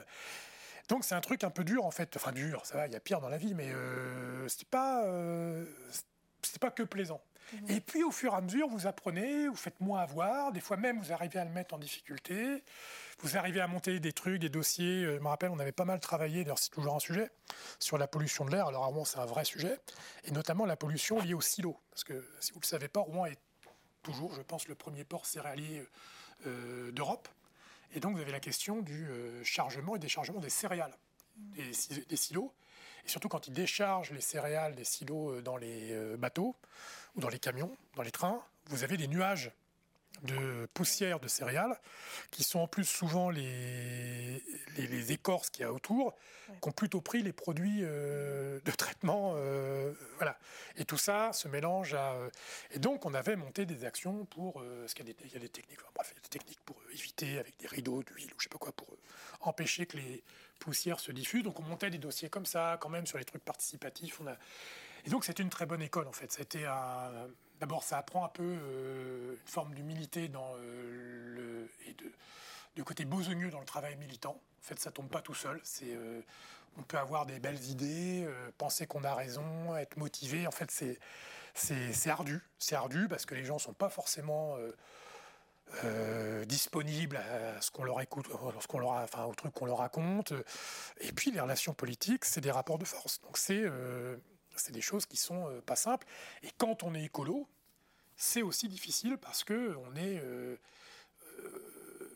Donc 0.88 1.04
c'est 1.04 1.14
un 1.14 1.20
truc 1.20 1.44
un 1.44 1.50
peu 1.50 1.64
dur 1.64 1.84
en 1.84 1.90
fait, 1.90 2.16
enfin 2.16 2.32
dur, 2.32 2.64
ça 2.64 2.76
va, 2.76 2.86
il 2.86 2.92
y 2.92 2.96
a 2.96 3.00
pire 3.00 3.20
dans 3.20 3.28
la 3.28 3.38
vie, 3.38 3.54
mais 3.54 3.70
euh, 3.72 4.46
c'est 4.48 4.68
pas 4.68 5.04
c'est 6.42 6.60
pas 6.60 6.70
que 6.70 6.82
plaisant. 6.82 7.20
Mmh. 7.52 7.70
Et 7.70 7.80
puis 7.80 8.02
au 8.02 8.10
fur 8.10 8.32
et 8.34 8.36
à 8.36 8.40
mesure, 8.40 8.68
vous 8.68 8.86
apprenez, 8.86 9.48
vous 9.48 9.56
faites 9.56 9.80
moins 9.80 10.00
avoir, 10.00 10.52
des 10.52 10.60
fois 10.60 10.76
même 10.76 11.00
vous 11.00 11.12
arrivez 11.12 11.38
à 11.38 11.44
le 11.44 11.50
mettre 11.50 11.74
en 11.74 11.78
difficulté 11.78 12.62
vous 13.20 13.36
arrivez 13.36 13.60
à 13.60 13.66
monter 13.66 13.98
des 14.00 14.12
trucs, 14.12 14.40
des 14.40 14.48
dossiers. 14.48 15.04
Euh, 15.04 15.16
je 15.16 15.22
me 15.22 15.28
rappelle, 15.28 15.50
on 15.50 15.58
avait 15.58 15.72
pas 15.72 15.84
mal 15.84 16.00
travaillé, 16.00 16.44
d'ailleurs 16.44 16.58
c'est 16.58 16.70
toujours 16.70 16.94
un 16.94 17.00
sujet, 17.00 17.30
sur 17.78 17.98
la 17.98 18.06
pollution 18.06 18.44
de 18.44 18.50
l'air. 18.50 18.66
Alors 18.66 18.84
à 18.84 18.86
Rouen, 18.86 19.04
c'est 19.04 19.18
un 19.18 19.26
vrai 19.26 19.44
sujet, 19.44 19.78
et 20.24 20.30
notamment 20.30 20.66
la 20.66 20.76
pollution 20.76 21.20
liée 21.20 21.34
aux 21.34 21.40
silos. 21.40 21.78
Parce 21.90 22.04
que 22.04 22.28
si 22.40 22.52
vous 22.52 22.58
ne 22.58 22.62
le 22.62 22.66
savez 22.66 22.88
pas, 22.88 23.00
Rouen 23.00 23.26
est 23.26 23.38
toujours, 24.02 24.34
je 24.34 24.42
pense, 24.42 24.68
le 24.68 24.74
premier 24.74 25.04
port 25.04 25.26
céréalier 25.26 25.84
euh, 26.46 26.92
d'Europe. 26.92 27.28
Et 27.94 28.00
donc 28.00 28.14
vous 28.14 28.20
avez 28.20 28.32
la 28.32 28.40
question 28.40 28.82
du 28.82 29.06
euh, 29.08 29.42
chargement 29.44 29.96
et 29.96 29.98
déchargement 29.98 30.40
des 30.40 30.50
céréales, 30.50 30.94
des, 31.36 31.70
des, 32.08 32.16
silos. 32.16 32.52
Et 33.04 33.08
surtout 33.08 33.28
quand 33.28 33.46
ils 33.46 33.54
déchargent 33.54 34.10
les 34.10 34.20
céréales 34.20 34.74
des 34.74 34.84
silos 34.84 35.40
dans 35.40 35.56
les 35.56 36.16
bateaux 36.18 36.56
ou 37.14 37.20
dans 37.20 37.28
les 37.28 37.38
camions, 37.38 37.76
dans 37.94 38.02
les 38.02 38.10
trains, 38.10 38.42
vous 38.66 38.82
avez 38.82 38.96
des 38.96 39.06
nuages 39.06 39.52
de 40.22 40.66
poussière 40.74 41.20
de 41.20 41.28
céréales, 41.28 41.78
qui 42.30 42.44
sont 42.44 42.60
en 42.60 42.66
plus 42.66 42.84
souvent 42.84 43.30
les, 43.30 44.42
les, 44.76 45.12
écorces 45.12 45.50
qu'il 45.50 45.62
y 45.62 45.64
a 45.64 45.72
autour, 45.72 46.14
qui 46.60 46.68
ont 46.68 46.72
plutôt 46.72 47.00
pris 47.00 47.22
les 47.22 47.32
produits 47.32 47.80
euh, 47.82 48.60
de 48.64 48.70
traitement. 48.70 49.34
Euh, 49.36 49.92
voilà. 50.16 50.38
Et 50.76 50.84
tout 50.84 50.98
ça 50.98 51.32
se 51.32 51.48
mélange 51.48 51.94
à. 51.94 52.14
Euh, 52.14 52.30
et 52.70 52.78
donc, 52.78 53.06
on 53.06 53.14
avait 53.14 53.36
monté 53.36 53.66
des 53.66 53.84
actions 53.84 54.24
pour. 54.26 54.62
ce 54.86 54.94
qu'il 54.94 55.06
y, 55.06 55.08
y, 55.08 55.36
a 55.36 55.40
des 55.40 55.48
techniques, 55.48 55.78
bref, 55.94 56.12
il 56.12 56.16
y 56.16 56.18
a 56.18 56.22
des 56.22 56.28
techniques 56.28 56.60
pour 56.64 56.76
éviter 56.92 57.38
avec 57.38 57.56
des 57.58 57.66
rideaux 57.66 58.02
d'huile 58.02 58.32
ou 58.32 58.38
je 58.38 58.44
sais 58.44 58.48
pas 58.48 58.58
quoi, 58.58 58.72
pour 58.72 58.88
empêcher 59.40 59.86
que 59.86 59.96
les 59.96 60.22
poussières 60.58 61.00
se 61.00 61.12
diffusent. 61.12 61.44
Donc, 61.44 61.60
on 61.60 61.62
montait 61.62 61.90
des 61.90 61.98
dossiers 61.98 62.28
comme 62.28 62.46
ça, 62.46 62.78
quand 62.80 62.88
même, 62.88 63.06
sur 63.06 63.18
les 63.18 63.24
trucs 63.24 63.44
participatifs. 63.44 64.20
On 64.20 64.26
a, 64.26 64.36
et 65.06 65.10
donc, 65.10 65.24
c'est 65.24 65.38
une 65.38 65.50
très 65.50 65.66
bonne 65.66 65.82
école, 65.82 66.08
en 66.08 66.12
fait. 66.12 66.32
C'était 66.32 66.64
D'abord, 67.60 67.84
ça 67.84 67.98
apprend 67.98 68.24
un 68.24 68.28
peu 68.28 68.42
euh, 68.42 69.32
une 69.32 69.48
forme 69.48 69.74
d'humilité 69.74 70.30
euh, 70.34 71.66
et 71.86 71.94
de, 72.74 72.82
côté 72.82 73.04
besogneux 73.04 73.50
dans 73.50 73.60
le 73.60 73.66
travail 73.66 73.96
militant. 73.96 74.40
En 74.60 74.62
fait, 74.62 74.78
ça 74.78 74.90
tombe 74.90 75.08
pas 75.08 75.22
tout 75.22 75.34
seul. 75.34 75.60
Euh, 75.82 76.20
on 76.76 76.82
peut 76.82 76.98
avoir 76.98 77.24
des 77.24 77.40
belles 77.40 77.62
idées, 77.64 78.28
penser 78.58 78.86
qu'on 78.86 79.04
a 79.04 79.14
raison, 79.14 79.74
être 79.76 79.96
motivé. 79.96 80.46
En 80.46 80.50
fait, 80.50 80.70
c'est, 80.70 82.10
ardu. 82.10 82.42
C'est 82.58 82.74
ardu 82.74 83.08
parce 83.08 83.24
que 83.24 83.34
les 83.34 83.44
gens 83.44 83.58
sont 83.58 83.72
pas 83.72 83.88
forcément 83.88 84.58
disponibles 86.46 87.16
à 87.16 87.62
ce 87.62 87.70
qu'on 87.70 87.84
leur 87.84 87.98
écoute, 88.02 88.28
leur, 88.28 88.44
enfin, 88.44 89.24
au 89.24 89.34
truc 89.34 89.54
qu'on 89.54 89.64
leur 89.64 89.78
raconte. 89.78 90.34
Et 91.00 91.12
puis, 91.12 91.30
les 91.30 91.40
relations 91.40 91.72
politiques, 91.72 92.26
c'est 92.26 92.42
des 92.42 92.50
rapports 92.50 92.78
de 92.78 92.84
force. 92.84 93.22
Donc, 93.22 93.38
c'est 93.38 93.64
c'est 94.60 94.72
des 94.72 94.80
choses 94.80 95.06
qui 95.06 95.16
sont 95.16 95.48
euh, 95.48 95.60
pas 95.60 95.76
simples. 95.76 96.06
Et 96.42 96.50
quand 96.58 96.82
on 96.82 96.94
est 96.94 97.04
écolo, 97.04 97.48
c'est 98.16 98.42
aussi 98.42 98.68
difficile 98.68 99.18
parce 99.18 99.44
que 99.44 99.76
on 99.76 99.96
est, 99.96 100.20
euh, 100.20 100.56
euh, 101.38 102.10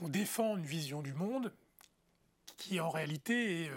on 0.00 0.08
défend 0.08 0.56
une 0.56 0.66
vision 0.66 1.02
du 1.02 1.12
monde 1.12 1.52
qui 2.56 2.80
en 2.80 2.90
réalité 2.90 3.64
est, 3.64 3.70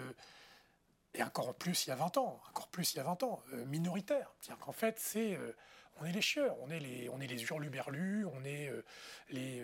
et 1.14 1.22
encore 1.22 1.54
plus 1.54 1.86
il 1.86 1.90
y 1.90 1.92
a 1.92 1.96
20 1.96 2.16
ans, 2.16 2.40
encore 2.48 2.68
plus 2.68 2.94
il 2.94 2.96
y 2.96 3.00
a 3.00 3.04
20 3.04 3.22
ans, 3.22 3.42
minoritaire. 3.66 4.34
C'est-à-dire 4.40 4.64
qu'en 4.64 4.72
fait, 4.72 4.98
c'est, 4.98 5.38
on 6.00 6.04
est 6.04 6.10
les 6.10 6.22
chieurs, 6.22 6.56
on 6.62 6.70
est 6.70 6.80
les, 6.80 7.08
on 7.10 7.20
est 7.20 7.28
les 7.28 7.42
hurluberlus, 7.44 8.26
on 8.26 8.44
est 8.44 8.72
les 9.28 9.62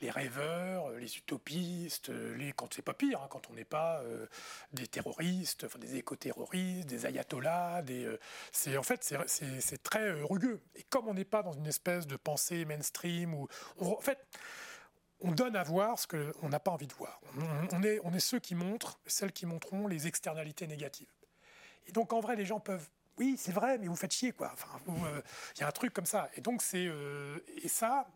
les 0.00 0.10
rêveurs, 0.10 0.90
les 0.92 1.16
utopistes, 1.16 2.08
les, 2.08 2.52
quand 2.52 2.72
c'est 2.72 2.82
pas 2.82 2.94
pire, 2.94 3.20
hein, 3.22 3.26
quand 3.30 3.50
on 3.50 3.54
n'est 3.54 3.64
pas 3.64 4.00
euh, 4.02 4.26
des 4.72 4.86
terroristes, 4.86 5.64
enfin, 5.64 5.78
des 5.78 5.96
éco-terroristes, 5.96 6.88
des 6.88 7.06
ayatollahs, 7.06 7.82
des, 7.82 8.04
euh, 8.04 8.18
c'est, 8.52 8.76
en 8.76 8.82
fait 8.82 9.02
c'est, 9.26 9.82
très 9.82 10.08
euh, 10.08 10.24
rugueux. 10.24 10.62
Et 10.76 10.82
comme 10.84 11.08
on 11.08 11.14
n'est 11.14 11.24
pas 11.24 11.42
dans 11.42 11.52
une 11.52 11.66
espèce 11.66 12.06
de 12.06 12.16
pensée 12.16 12.64
mainstream, 12.64 13.34
où 13.34 13.48
en 13.80 14.00
fait 14.00 14.18
on 15.20 15.32
donne 15.32 15.56
à 15.56 15.64
voir 15.64 15.98
ce 15.98 16.06
qu'on 16.06 16.48
n'a 16.48 16.60
pas 16.60 16.70
envie 16.70 16.86
de 16.86 16.94
voir. 16.94 17.20
On, 17.72 17.82
est, 17.82 17.98
on 18.04 18.12
est 18.12 18.20
ceux 18.20 18.38
qui 18.38 18.54
montrent, 18.54 19.00
celles 19.06 19.32
qui 19.32 19.46
montreront 19.46 19.88
les 19.88 20.06
externalités 20.06 20.68
négatives. 20.68 21.12
Et 21.86 21.92
donc 21.92 22.12
en 22.12 22.20
vrai 22.20 22.36
les 22.36 22.44
gens 22.44 22.60
peuvent 22.60 22.88
oui, 23.18 23.34
c'est 23.36 23.50
vrai, 23.50 23.78
mais 23.78 23.88
vous 23.88 23.96
faites 23.96 24.12
chier, 24.12 24.30
quoi. 24.30 24.52
Enfin, 24.52 24.68
il 25.56 25.60
y 25.60 25.64
a 25.64 25.66
un 25.66 25.72
truc 25.72 25.92
comme 25.92 26.06
ça. 26.06 26.30
Et 26.36 26.40
donc, 26.40 26.62
c'est. 26.62 26.88
et 27.56 27.66
ça, 27.66 28.06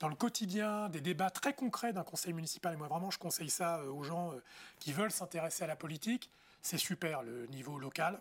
dans 0.00 0.08
le 0.08 0.14
quotidien, 0.14 0.88
des 0.88 1.00
débats 1.00 1.30
très 1.30 1.54
concrets 1.54 1.92
d'un 1.92 2.02
conseil 2.02 2.32
municipal, 2.32 2.74
et 2.74 2.76
moi 2.76 2.88
vraiment 2.88 3.10
je 3.10 3.18
conseille 3.18 3.50
ça 3.50 3.78
euh, 3.78 3.90
aux 3.90 4.02
gens 4.02 4.32
euh, 4.32 4.42
qui 4.78 4.92
veulent 4.92 5.12
s'intéresser 5.12 5.64
à 5.64 5.66
la 5.66 5.76
politique, 5.76 6.30
c'est 6.62 6.78
super 6.78 7.22
le 7.22 7.46
niveau 7.46 7.78
local, 7.78 8.20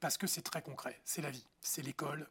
parce 0.00 0.18
que 0.18 0.26
c'est 0.26 0.42
très 0.42 0.62
concret, 0.62 1.00
c'est 1.04 1.22
la 1.22 1.30
vie, 1.30 1.46
c'est 1.60 1.82
l'école, 1.82 2.28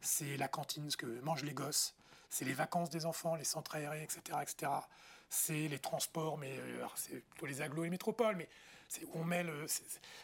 c'est 0.00 0.36
la 0.36 0.48
cantine, 0.48 0.90
ce 0.90 0.96
que 0.96 1.06
mangent 1.20 1.44
les 1.44 1.54
gosses, 1.54 1.94
c'est 2.28 2.44
les 2.44 2.52
vacances 2.52 2.90
des 2.90 3.06
enfants, 3.06 3.34
les 3.36 3.44
centres 3.44 3.76
aérés, 3.76 4.02
etc. 4.02 4.38
etc. 4.42 4.72
C'est 5.30 5.68
les 5.68 5.78
transports, 5.78 6.36
mais 6.36 6.58
euh, 6.58 6.84
c'est 6.96 7.20
plutôt 7.20 7.46
les 7.46 7.62
agglos 7.62 7.84
et 7.84 7.86
les 7.86 7.90
métropoles, 7.90 8.36
mais 8.36 8.48
c'est 8.88 9.06
on 9.14 9.24
met 9.24 9.42
le, 9.42 9.66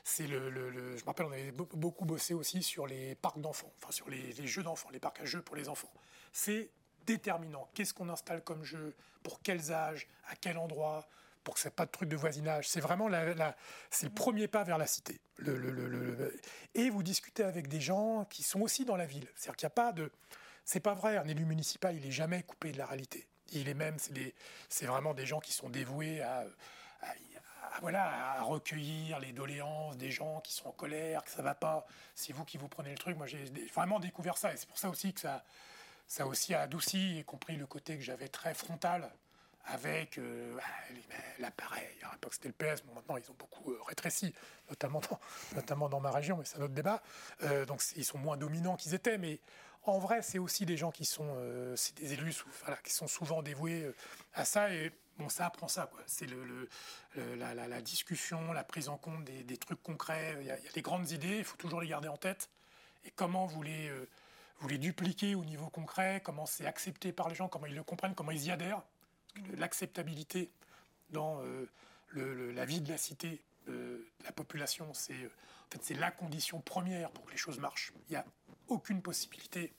c'est 0.04 0.26
le, 0.26 0.50
je 0.96 1.02
me 1.02 1.06
rappelle, 1.06 1.26
on 1.26 1.32
avait 1.32 1.52
beaucoup 1.52 2.04
bossé 2.04 2.34
aussi 2.34 2.62
sur 2.62 2.86
les 2.86 3.14
parcs 3.14 3.40
d'enfants, 3.40 3.72
enfin 3.78 3.90
sur 3.90 4.10
les, 4.10 4.32
les 4.34 4.46
jeux 4.46 4.62
d'enfants, 4.62 4.90
les 4.90 5.00
parcs 5.00 5.20
à 5.20 5.24
jeux 5.24 5.40
pour 5.40 5.56
les 5.56 5.68
enfants. 5.68 5.90
C'est 6.32 6.70
déterminant. 7.06 7.68
Qu'est-ce 7.74 7.94
qu'on 7.94 8.08
installe 8.08 8.42
comme 8.42 8.64
jeu 8.64 8.94
Pour 9.22 9.40
quels 9.42 9.72
âges 9.72 10.08
À 10.28 10.36
quel 10.36 10.58
endroit 10.58 11.08
pour 11.44 11.54
que 11.54 11.60
ce 11.60 11.68
pas 11.68 11.86
de 11.86 11.90
truc 11.90 12.08
de 12.08 12.16
voisinage. 12.16 12.68
C'est 12.68 12.80
vraiment 12.80 13.08
la, 13.08 13.56
c'est 13.90 14.06
le 14.06 14.12
premier 14.12 14.48
pas 14.48 14.62
vers 14.62 14.78
la 14.78 14.86
cité. 14.86 15.20
Le, 15.36 16.38
et 16.74 16.90
vous 16.90 17.02
discutez 17.02 17.44
avec 17.44 17.68
des 17.68 17.80
gens 17.80 18.24
qui 18.26 18.42
sont 18.42 18.60
aussi 18.60 18.84
dans 18.84 18.96
la 18.96 19.06
ville. 19.06 19.26
C'est-à-dire 19.34 19.56
qu'il 19.56 19.66
n'y 19.66 19.72
a 19.72 19.74
pas 19.74 19.92
de... 19.92 20.10
C'est 20.64 20.80
pas 20.80 20.94
vrai, 20.94 21.16
un 21.16 21.26
élu 21.26 21.44
municipal, 21.46 21.96
il 21.96 22.06
est 22.06 22.12
jamais 22.12 22.42
coupé 22.42 22.72
de 22.72 22.78
la 22.78 22.86
réalité. 22.86 23.26
Il 23.52 23.68
est 23.68 23.74
même, 23.74 23.96
c'est, 24.68 24.86
vraiment 24.86 25.14
des 25.14 25.26
gens 25.26 25.40
qui 25.40 25.52
sont 25.52 25.68
dévoués 25.68 26.20
à, 26.20 26.44
voilà, 27.80 28.34
à 28.34 28.42
recueillir 28.42 29.18
les 29.18 29.32
doléances 29.32 29.96
des 29.96 30.10
gens 30.10 30.40
qui 30.40 30.52
sont 30.52 30.68
en 30.68 30.72
colère, 30.72 31.24
que 31.24 31.30
ça 31.30 31.42
va 31.42 31.54
pas. 31.54 31.86
C'est 32.14 32.32
vous 32.32 32.44
qui 32.44 32.58
vous 32.58 32.68
prenez 32.68 32.90
le 32.90 32.98
truc. 32.98 33.16
Moi, 33.16 33.26
j'ai 33.26 33.44
vraiment 33.74 33.98
découvert 33.98 34.36
ça. 34.36 34.52
Et 34.52 34.56
c'est 34.56 34.68
pour 34.68 34.78
ça 34.78 34.88
aussi 34.90 35.12
que 35.12 35.20
ça, 35.20 35.42
ça 36.10 36.26
aussi 36.26 36.54
a 36.54 36.62
adouci, 36.62 37.20
y 37.20 37.24
compris 37.24 37.54
le 37.54 37.66
côté 37.66 37.96
que 37.96 38.02
j'avais 38.02 38.26
très 38.26 38.52
frontal 38.52 39.12
avec 39.64 40.18
euh, 40.18 40.56
bah, 40.56 41.14
l'appareil. 41.38 41.86
À 42.02 42.10
l'époque, 42.10 42.34
c'était 42.34 42.48
le 42.48 42.54
PS, 42.54 42.82
mais 42.84 42.94
maintenant, 42.94 43.16
ils 43.16 43.30
ont 43.30 43.36
beaucoup 43.38 43.70
euh, 43.70 43.80
rétréci, 43.86 44.34
notamment 45.54 45.88
dans, 45.88 46.00
ma 46.00 46.10
région, 46.10 46.36
mais 46.36 46.44
c'est 46.44 46.58
un 46.58 46.62
autre 46.62 46.74
débat. 46.74 47.00
Euh, 47.44 47.64
donc, 47.64 47.80
ils 47.94 48.04
sont 48.04 48.18
moins 48.18 48.36
dominants 48.36 48.74
qu'ils 48.74 48.94
étaient, 48.94 49.18
mais 49.18 49.38
en 49.84 50.00
vrai, 50.00 50.20
c'est 50.22 50.40
aussi 50.40 50.66
des 50.66 50.76
gens 50.76 50.90
qui 50.90 51.04
sont, 51.04 51.36
c'est 51.76 51.94
des 51.94 52.12
élus 52.14 52.44
voilà, 52.64 52.76
qui 52.78 52.92
sont 52.92 53.06
souvent 53.06 53.40
dévoués 53.40 53.88
à 54.34 54.44
ça. 54.44 54.74
Et 54.74 54.90
bon, 55.16 55.28
ça 55.28 55.46
apprend 55.46 55.68
ça. 55.68 55.90
C'est 56.06 56.26
le, 56.26 56.68
la, 57.36 57.82
discussion, 57.82 58.52
la 58.52 58.64
prise 58.64 58.88
en 58.88 58.96
compte 58.98 59.24
des, 59.24 59.56
trucs 59.56 59.82
concrets. 59.82 60.36
Il 60.40 60.46
y, 60.48 60.50
a, 60.50 60.58
il 60.58 60.64
y, 60.64 60.68
a, 60.68 60.72
des 60.72 60.82
grandes 60.82 61.12
idées, 61.12 61.38
il 61.38 61.44
faut 61.44 61.56
toujours 61.56 61.80
les 61.80 61.88
garder 61.88 62.08
en 62.08 62.16
tête. 62.16 62.50
Et 63.04 63.10
comment 63.12 63.46
vous 63.46 63.62
les 63.62 63.90
vous 64.60 64.68
les 64.68 64.78
dupliquez 64.78 65.34
au 65.34 65.44
niveau 65.44 65.68
concret, 65.68 66.20
comment 66.22 66.46
c'est 66.46 66.66
accepté 66.66 67.12
par 67.12 67.28
les 67.28 67.34
gens, 67.34 67.48
comment 67.48 67.66
ils 67.66 67.74
le 67.74 67.82
comprennent, 67.82 68.14
comment 68.14 68.30
ils 68.30 68.44
y 68.44 68.50
adhèrent. 68.50 68.82
L'acceptabilité 69.56 70.50
dans 71.10 71.42
euh, 71.42 72.52
la 72.52 72.64
vie 72.66 72.80
de 72.80 72.90
la 72.90 72.98
cité, 72.98 73.40
euh, 73.68 73.98
de 74.20 74.24
la 74.24 74.32
population, 74.32 74.92
c'est 74.92 75.14
euh, 75.14 75.30
en 75.74 75.78
fait, 75.78 75.94
la 75.94 76.10
condition 76.10 76.60
première 76.60 77.10
pour 77.10 77.24
que 77.24 77.30
les 77.30 77.38
choses 77.38 77.58
marchent. 77.58 77.92
Il 78.08 78.12
n'y 78.12 78.16
a 78.16 78.24
aucune 78.68 79.00
possibilité, 79.00 79.72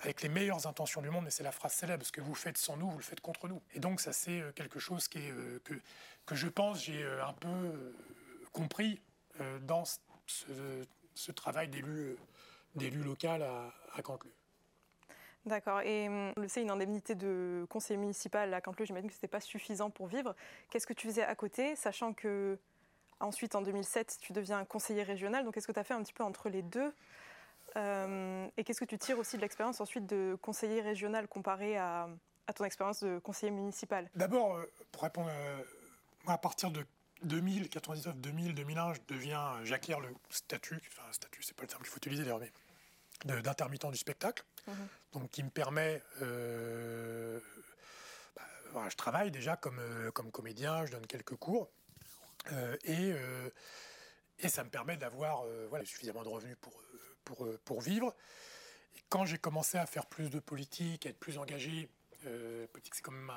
avec 0.00 0.22
les 0.22 0.28
meilleures 0.28 0.66
intentions 0.66 1.00
du 1.00 1.10
monde, 1.10 1.24
mais 1.24 1.30
c'est 1.30 1.42
la 1.42 1.52
phrase 1.52 1.72
célèbre, 1.72 2.04
ce 2.04 2.12
que 2.12 2.20
vous 2.20 2.34
faites 2.34 2.58
sans 2.58 2.76
nous, 2.76 2.90
vous 2.90 2.98
le 2.98 3.04
faites 3.04 3.20
contre 3.20 3.48
nous. 3.48 3.62
Et 3.74 3.80
donc 3.80 4.00
ça 4.00 4.12
c'est 4.12 4.42
quelque 4.54 4.78
chose 4.78 5.08
qui 5.08 5.18
est, 5.18 5.34
que, 5.62 5.74
que 6.24 6.34
je 6.34 6.48
pense 6.48 6.84
j'ai 6.84 7.04
un 7.04 7.34
peu 7.34 7.92
compris 8.52 8.98
dans 9.62 9.84
ce, 9.84 10.84
ce 11.14 11.32
travail 11.32 11.68
d'élu 11.68 12.16
d'élu 12.74 13.02
local 13.02 13.42
à, 13.42 13.72
à. 13.94 14.02
D'accord. 15.46 15.80
Et 15.82 16.08
hum, 16.08 16.32
le 16.36 16.48
sait, 16.48 16.62
une 16.62 16.70
indemnité 16.70 17.14
de 17.14 17.66
conseiller 17.70 17.98
municipal 17.98 18.52
à 18.52 18.60
Canteleu, 18.60 18.84
j'imagine 18.84 19.08
que 19.08 19.14
ce 19.14 19.18
n'était 19.18 19.28
pas 19.28 19.40
suffisant 19.40 19.90
pour 19.90 20.06
vivre. 20.06 20.34
Qu'est-ce 20.70 20.86
que 20.86 20.92
tu 20.92 21.06
faisais 21.06 21.22
à 21.22 21.34
côté, 21.34 21.76
sachant 21.76 22.12
que 22.12 22.58
Ensuite, 23.20 23.54
en 23.54 23.60
2007, 23.60 24.18
tu 24.22 24.32
deviens 24.32 24.64
conseiller 24.64 25.02
régional? 25.02 25.44
Donc, 25.44 25.52
qu'est-ce 25.52 25.66
que 25.66 25.72
tu 25.72 25.78
as 25.78 25.84
fait 25.84 25.92
un 25.92 26.02
petit 26.02 26.14
peu 26.14 26.24
entre 26.24 26.48
les 26.48 26.62
deux? 26.62 26.92
Et 27.76 28.64
qu'est-ce 28.64 28.80
que 28.80 28.86
tu 28.86 28.98
tires 28.98 29.18
aussi 29.18 29.36
de 29.36 29.42
l'expérience 29.42 29.80
ensuite 29.80 30.06
de 30.06 30.36
conseiller 30.42 30.80
régional 30.80 31.28
comparé 31.28 31.76
à, 31.76 32.08
à 32.46 32.52
ton 32.52 32.64
expérience 32.64 33.00
de 33.04 33.18
conseiller 33.18 33.52
municipal? 33.52 34.10
D'abord, 34.16 34.58
pour 34.90 35.02
répondre, 35.02 35.30
à 36.26 36.38
partir 36.38 36.70
de 36.70 36.84
2000, 37.22 37.68
99, 37.68 38.16
2000, 38.16 38.54
2001, 38.54 38.94
je 38.94 39.00
deviens, 39.08 39.64
j'acquiers 39.64 39.96
le 40.00 40.14
statut, 40.30 40.80
enfin 40.88 41.02
statut, 41.12 41.42
c'est 41.42 41.54
pas 41.54 41.62
le 41.62 41.68
terme 41.68 41.82
qu'il 41.82 41.90
faut 41.90 41.98
utiliser 41.98 42.22
d'ailleurs, 42.22 42.40
mais 42.40 43.42
d'intermittent 43.42 43.90
du 43.90 43.98
spectacle, 43.98 44.44
mhm. 44.66 44.88
donc 45.12 45.30
qui 45.30 45.42
me 45.42 45.50
permet, 45.50 46.02
euh, 46.22 47.40
bah, 48.72 48.88
je 48.88 48.96
travaille 48.96 49.30
déjà 49.30 49.56
comme, 49.56 49.78
euh, 49.78 50.10
comme 50.10 50.30
comédien, 50.30 50.86
je 50.86 50.92
donne 50.92 51.06
quelques 51.06 51.36
cours, 51.36 51.68
euh, 52.52 52.76
et, 52.84 53.12
et 54.38 54.48
ça 54.48 54.64
me 54.64 54.70
permet 54.70 54.96
d'avoir 54.96 55.44
voilà, 55.68 55.84
suffisamment 55.84 56.22
de 56.22 56.28
revenus 56.28 56.56
pour, 56.60 56.72
pour, 57.24 57.46
pour 57.64 57.80
vivre. 57.82 58.14
Et 58.96 59.00
quand 59.10 59.26
j'ai 59.26 59.36
commencé 59.36 59.76
à 59.76 59.84
faire 59.84 60.06
plus 60.06 60.30
de 60.30 60.38
politique, 60.38 61.04
à 61.04 61.10
être 61.10 61.20
plus 61.20 61.36
engagé, 61.36 61.90
politique 62.72 62.94
c'est 62.94 63.02
quand 63.02 63.12
même, 63.12 63.30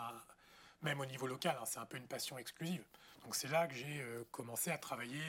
même 0.82 1.02
au 1.02 1.06
niveau 1.06 1.28
local, 1.28 1.58
hein, 1.60 1.65
c'est 1.65 1.80
un 1.80 1.86
peu 1.86 1.98
une 1.98 2.08
passion 2.08 2.38
exclusive. 2.38 2.86
Donc 3.24 3.36
c'est 3.36 3.48
là 3.48 3.68
que 3.68 3.74
j'ai 3.74 4.04
commencé 4.32 4.70
à 4.70 4.78
travailler 4.78 5.24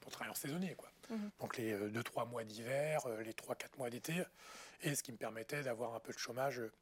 pour 0.00 0.10
travailler 0.10 0.32
en 0.32 0.34
saisonnier. 0.34 0.74
Quoi. 0.74 0.90
Mhm. 1.10 1.30
Donc 1.38 1.56
les 1.56 1.74
2-3 1.74 2.22
euh, 2.22 2.26
mois 2.26 2.44
d'hiver, 2.44 3.06
euh, 3.06 3.22
les 3.22 3.32
3-4 3.32 3.78
mois 3.78 3.90
d'été, 3.90 4.22
et 4.82 4.94
ce 4.94 5.02
qui 5.02 5.12
me 5.12 5.16
permettait 5.16 5.62
d'avoir 5.62 5.94
un 5.94 6.00
peu 6.00 6.12
de 6.12 6.18
chômage 6.18 6.60
euh, 6.60 6.72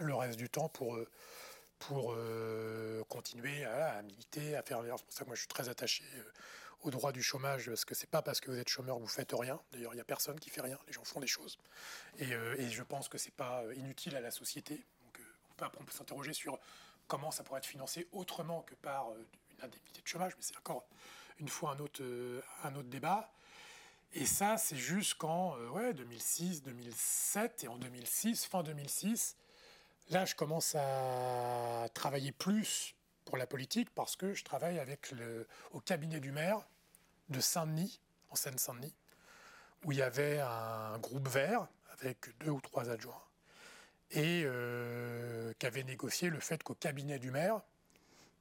le 0.00 0.14
reste 0.14 0.38
du 0.38 0.48
temps 0.48 0.68
pour, 0.68 0.96
pour 1.80 2.16
continuer 3.08 3.64
à, 3.64 4.00
militer, 4.02 4.54
à 4.54 4.62
faire. 4.62 4.80
C'est 4.84 5.04
pour 5.04 5.12
ça 5.12 5.20
que 5.24 5.26
moi 5.26 5.34
je 5.34 5.40
suis 5.40 5.48
très 5.48 5.68
attaché 5.68 6.04
au 6.82 6.92
droit 6.92 7.10
du 7.10 7.20
chômage, 7.20 7.66
parce 7.66 7.84
que 7.84 7.96
c'est 7.96 8.08
pas 8.08 8.22
parce 8.22 8.40
que 8.40 8.52
vous 8.52 8.58
êtes 8.58 8.68
chômeur 8.68 8.98
que 8.98 9.02
vous 9.02 9.08
faites 9.08 9.32
rien. 9.32 9.60
D'ailleurs, 9.72 9.92
il 9.94 9.96
n'y 9.96 10.00
a 10.00 10.04
personne 10.04 10.38
qui 10.38 10.50
fait 10.50 10.60
rien, 10.60 10.78
les 10.86 10.92
gens 10.92 11.02
font 11.02 11.18
des 11.18 11.26
choses. 11.26 11.58
Et, 12.18 12.30
et 12.30 12.70
je 12.70 12.82
pense 12.84 13.08
que 13.08 13.18
c'est 13.18 13.34
pas 13.34 13.64
inutile 13.74 14.14
à 14.14 14.20
la 14.20 14.30
société. 14.30 14.76
Donc 15.02 15.20
on 15.80 15.84
peut 15.84 15.92
s'interroger 15.92 16.32
sur 16.32 16.60
comment 17.08 17.32
ça 17.32 17.42
pourrait 17.42 17.58
être 17.58 17.66
financé 17.66 18.06
autrement 18.12 18.62
que 18.62 18.76
par 18.76 19.08
une 19.58 19.64
indemnité 19.64 20.00
de 20.00 20.06
chômage, 20.06 20.32
mais 20.36 20.42
c'est 20.42 20.56
encore 20.56 20.86
une 21.38 21.48
fois 21.48 21.72
un 21.72 21.78
autre, 21.78 22.02
euh, 22.02 22.40
un 22.64 22.74
autre 22.74 22.88
débat. 22.88 23.30
Et 24.14 24.26
ça, 24.26 24.56
c'est 24.56 24.76
jusqu'en 24.76 25.56
euh, 25.58 25.68
ouais, 25.68 25.94
2006, 25.94 26.62
2007. 26.62 27.64
Et 27.64 27.68
en 27.68 27.76
2006, 27.76 28.46
fin 28.46 28.62
2006, 28.62 29.36
là, 30.10 30.24
je 30.24 30.34
commence 30.34 30.74
à 30.74 31.86
travailler 31.94 32.32
plus 32.32 32.94
pour 33.24 33.36
la 33.36 33.46
politique 33.46 33.90
parce 33.94 34.16
que 34.16 34.32
je 34.32 34.44
travaille 34.44 34.78
avec 34.78 35.10
le, 35.12 35.46
au 35.72 35.80
cabinet 35.80 36.20
du 36.20 36.32
maire 36.32 36.66
de 37.28 37.40
Saint-Denis, 37.40 38.00
en 38.30 38.36
Seine-Saint-Denis, 38.36 38.94
où 39.84 39.92
il 39.92 39.98
y 39.98 40.02
avait 40.02 40.40
un 40.40 40.98
groupe 40.98 41.28
vert 41.28 41.68
avec 41.90 42.36
deux 42.38 42.50
ou 42.50 42.60
trois 42.60 42.88
adjoints 42.88 43.22
et 44.10 44.42
euh, 44.44 45.52
qui 45.58 45.66
avait 45.66 45.84
négocié 45.84 46.30
le 46.30 46.40
fait 46.40 46.62
qu'au 46.62 46.74
cabinet 46.74 47.18
du 47.18 47.30
maire, 47.30 47.60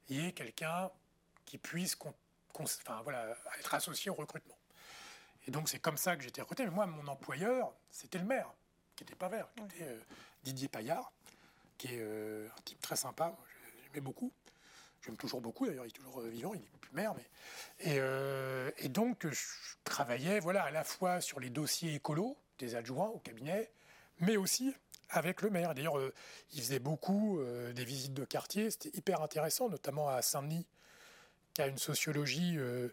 il 0.10 0.22
y 0.22 0.28
ait 0.28 0.32
quelqu'un 0.32 0.90
qui 1.48 1.58
puisse 1.58 1.98
enfin, 2.60 3.02
voilà, 3.04 3.36
être 3.60 3.74
associé 3.74 4.12
au 4.12 4.14
recrutement. 4.14 4.58
Et 5.48 5.52
donc 5.52 5.70
c'est 5.70 5.80
comme 5.80 5.98
ça 5.98 6.16
que 6.16 6.24
j'étais 6.24 6.42
recruté. 6.42 6.66
Mais 6.66 6.72
moi, 6.72 6.86
mon 6.86 7.08
employeur, 7.08 7.74
c'était 7.90 8.20
le 8.20 8.26
maire, 8.26 8.54
qui 8.96 9.04
n'était 9.04 9.16
pas 9.16 9.30
vert, 9.30 9.48
qui 9.56 9.64
était 9.64 9.90
euh, 9.90 10.00
Didier 10.44 10.68
Paillard, 10.68 11.12
qui 11.78 11.88
est 11.88 12.00
euh, 12.02 12.48
un 12.48 12.62
type 12.64 12.82
très 12.82 12.98
sympa, 12.98 13.36
j'aimais 13.84 14.02
beaucoup. 14.02 14.32
J'aime 15.06 15.16
toujours 15.16 15.42
beaucoup, 15.42 15.66
d'ailleurs, 15.66 15.86
il 15.86 15.90
est 15.90 15.92
toujours 15.92 16.20
euh, 16.20 16.28
vivant, 16.28 16.54
il 16.54 16.60
n'est 16.60 16.68
plus 16.82 16.94
maire. 16.94 17.16
Mais... 17.16 17.26
Et, 17.80 18.84
et, 18.84 18.90
donc 18.90 19.26
je 19.26 19.76
travaillais 19.84 20.40
voilà, 20.40 20.64
à 20.64 20.72
la 20.72 20.84
fois 20.84 21.22
sur 21.22 21.40
les 21.40 21.50
dossiers 21.50 21.96
écolos 21.96 22.38
des 22.60 22.76
adjoints 22.76 23.08
au 23.08 23.20
cabinet, 23.20 23.72
mais 24.20 24.36
aussi 24.36 24.76
avec 25.10 25.42
le 25.44 25.50
maire. 25.50 25.74
D'ailleurs, 25.76 25.98
il 26.52 26.62
faisait 26.62 26.80
beaucoup 26.80 27.40
des 27.74 27.86
visites 27.86 28.14
de 28.14 28.26
quartier, 28.26 28.72
c'était 28.72 28.98
hyper 28.98 29.22
intéressant, 29.22 29.70
notamment 29.70 30.10
à 30.10 30.22
Saint-Denis, 30.22 30.66
qui 31.58 31.64
a 31.64 31.68
une 31.68 31.80
sociologie 31.80 32.54
euh, 32.60 32.88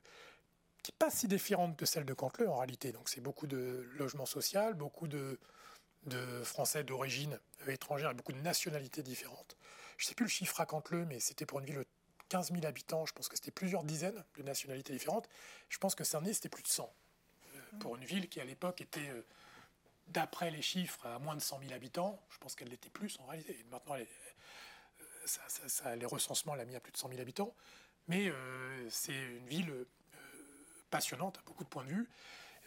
qui 0.83 0.90
n'est 0.90 0.96
pas 0.98 1.11
si 1.11 1.29
différente 1.29 1.79
de 1.79 1.85
celle 1.85 2.07
de 2.07 2.14
Cantleux 2.14 2.48
en 2.48 2.57
réalité. 2.57 2.92
Donc 2.92 3.11
c'est 3.11 3.20
beaucoup 3.20 3.46
de 3.46 3.87
logement 3.98 4.24
social, 4.24 4.72
beaucoup 4.72 5.07
de, 5.07 5.38
de 6.07 6.42
Français 6.44 6.83
d'origine 6.83 7.38
étrangère 7.68 8.12
et 8.12 8.14
beaucoup 8.14 8.33
de 8.33 8.40
nationalités 8.40 9.03
différentes. 9.03 9.59
Je 9.98 10.07
ne 10.07 10.09
sais 10.09 10.14
plus 10.14 10.24
le 10.24 10.31
chiffre 10.31 10.62
à 10.62 10.64
Cantleux, 10.64 11.05
mais 11.05 11.20
c'était 11.20 11.44
pour 11.44 11.61
une 11.61 11.66
ville 11.66 11.77
de 11.77 11.87
15 12.31 12.53
000 12.53 12.64
habitants, 12.64 13.05
je 13.05 13.12
pense 13.12 13.29
que 13.29 13.37
c'était 13.37 13.50
plusieurs 13.50 13.85
dizaines 13.85 14.24
de 14.38 14.42
nationalités 14.42 14.94
différentes. 14.94 15.29
Je 15.68 15.77
pense 15.77 15.94
que 15.94 16.03
Saint-Denis, 16.03 16.37
c'était 16.37 16.48
plus 16.48 16.62
de 16.62 16.68
100. 16.68 16.90
Euh, 17.57 17.59
pour 17.81 17.96
une 17.96 18.05
ville 18.07 18.31
qui 18.31 18.40
à 18.40 18.46
l'époque 18.46 18.81
était, 18.81 19.11
euh, 19.11 19.27
d'après 20.07 20.50
les 20.50 20.62
chiffres, 20.62 21.05
à 21.05 21.18
moins 21.18 21.37
de 21.37 21.42
100 21.42 21.59
000 21.59 21.72
habitants, 21.74 22.18
je 22.31 22.38
pense 22.38 22.55
qu'elle 22.55 22.68
l'était 22.68 22.88
plus 22.88 23.18
en 23.20 23.27
réalité. 23.27 23.62
maintenant, 23.70 23.96
les 25.96 26.07
recensements 26.07 26.55
l'ont 26.55 26.64
mis 26.64 26.77
à 26.77 26.81
plus 26.81 26.92
de 26.92 26.96
100 26.96 27.11
000 27.11 27.20
habitants. 27.20 27.55
Mais 28.09 28.29
euh, 28.29 28.88
c'est 28.90 29.14
une 29.14 29.47
ville 29.47 29.71
euh, 29.71 29.85
passionnante 30.90 31.38
à 31.38 31.43
beaucoup 31.47 31.64
de 31.64 31.69
points 31.69 31.85
de 31.85 31.90
vue. 31.90 32.09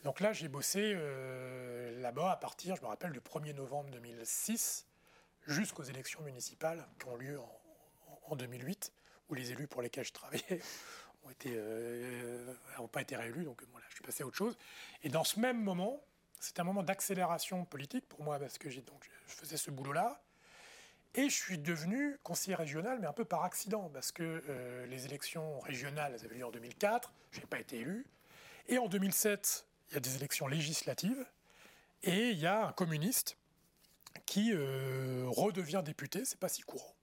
donc 0.04 0.20
là, 0.20 0.34
j'ai 0.34 0.48
bossé 0.48 0.94
euh, 0.96 2.00
là-bas 2.02 2.32
à 2.32 2.38
partir, 2.38 2.76
je 2.76 2.82
me 2.82 2.88
rappelle, 2.88 3.12
du 3.12 3.20
1er 3.20 3.54
novembre 3.54 3.90
2006 3.92 4.86
jusqu'aux 5.46 5.84
élections 5.84 6.22
municipales 6.22 6.86
qui 7.00 7.08
ont 7.08 7.16
lieu 7.16 7.40
en, 8.30 8.36
2008, 8.36 8.92
où 9.30 9.36
les 9.36 9.54
élus 9.54 9.68
pour 9.68 9.82
lesquels 9.82 10.04
je 10.04 10.12
travaillais 10.12 10.60
n'ont 12.78 12.88
pas 12.90 13.02
été 13.02 13.16
réélus. 13.16 13.46
Donc 13.46 13.64
voilà, 13.72 13.86
je 13.90 13.96
suis 13.96 14.04
passé 14.04 14.24
à 14.24 14.28
autre 14.28 14.36
chose. 14.36 14.58
Et 15.04 15.10
dans 15.10 15.24
ce 15.24 15.40
même 15.40 15.64
moment, 15.64 16.04
c'est 16.40 16.60
un 16.60 16.66
moment 16.66 16.84
d'accélération 16.84 17.64
politique 17.64 18.08
pour 18.10 18.24
moi 18.24 18.38
parce 18.38 18.58
que 18.58 18.70
je 18.70 18.82
faisais 19.28 19.56
ce 19.56 19.72
boulot-là. 19.72 20.22
Et 21.18 21.32
je 21.32 21.36
suis 21.36 21.58
devenu 21.58 22.20
conseiller 22.22 22.54
régional, 22.54 23.00
mais 23.02 23.08
un 23.08 23.12
peu 23.12 23.26
par 23.26 23.44
accident, 23.44 23.90
parce 23.92 24.12
que 24.12 24.44
euh, 24.48 24.86
les 24.86 25.06
élections 25.06 25.60
régionales, 25.62 26.14
avaient 26.14 26.36
lieu 26.36 26.46
en 26.46 26.52
2004, 26.52 27.12
je 27.32 27.40
n'ai 27.40 27.48
pas 27.48 27.60
été 27.60 27.80
élu. 27.80 28.06
Et 28.68 28.78
en 28.78 28.88
2007, 28.88 29.66
il 29.90 29.94
y 29.96 29.98
a 29.98 30.00
des 30.00 30.16
élections 30.16 30.46
législatives, 30.46 31.26
et 32.04 32.30
il 32.30 32.38
y 32.38 32.46
a 32.46 32.68
un 32.68 32.72
communiste 32.72 33.36
qui 34.28 34.52
euh, 34.54 35.26
redevient 35.28 35.82
député, 35.84 36.24
c'est 36.24 36.40
pas 36.40 36.50
si 36.50 36.62
courant. 36.62 36.94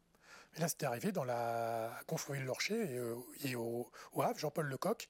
Mais 0.53 0.61
là, 0.61 0.69
c'était 0.69 0.87
arrivé 0.87 1.11
dans 1.11 1.25
la 1.25 1.91
Conflans-Lorcher 2.07 2.95
et, 2.95 2.97
euh, 2.97 3.17
et, 3.43 3.57
au, 3.57 3.91
au 4.13 4.23
Havre, 4.23 4.39
Jean-Paul 4.39 4.67
Lecoq, 4.67 5.09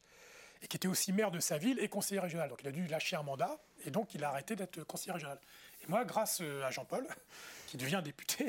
et 0.62 0.66
qui 0.66 0.78
était 0.78 0.88
aussi 0.88 1.12
maire 1.12 1.30
de 1.30 1.40
sa 1.40 1.58
ville 1.58 1.78
et 1.78 1.88
conseiller 1.88 2.20
régional. 2.20 2.48
Donc 2.48 2.62
il 2.62 2.68
a 2.68 2.72
dû 2.72 2.86
lâcher 2.86 3.16
un 3.16 3.22
mandat, 3.22 3.60
et 3.84 3.90
donc 3.90 4.14
il 4.14 4.24
a 4.24 4.30
arrêté 4.30 4.56
d'être 4.56 4.82
conseiller 4.84 5.12
régional. 5.12 5.38
Et 5.82 5.88
moi, 5.88 6.06
grâce 6.06 6.40
à 6.40 6.70
Jean-Paul, 6.70 7.06
qui 7.66 7.76
devient 7.76 8.00
député, 8.02 8.46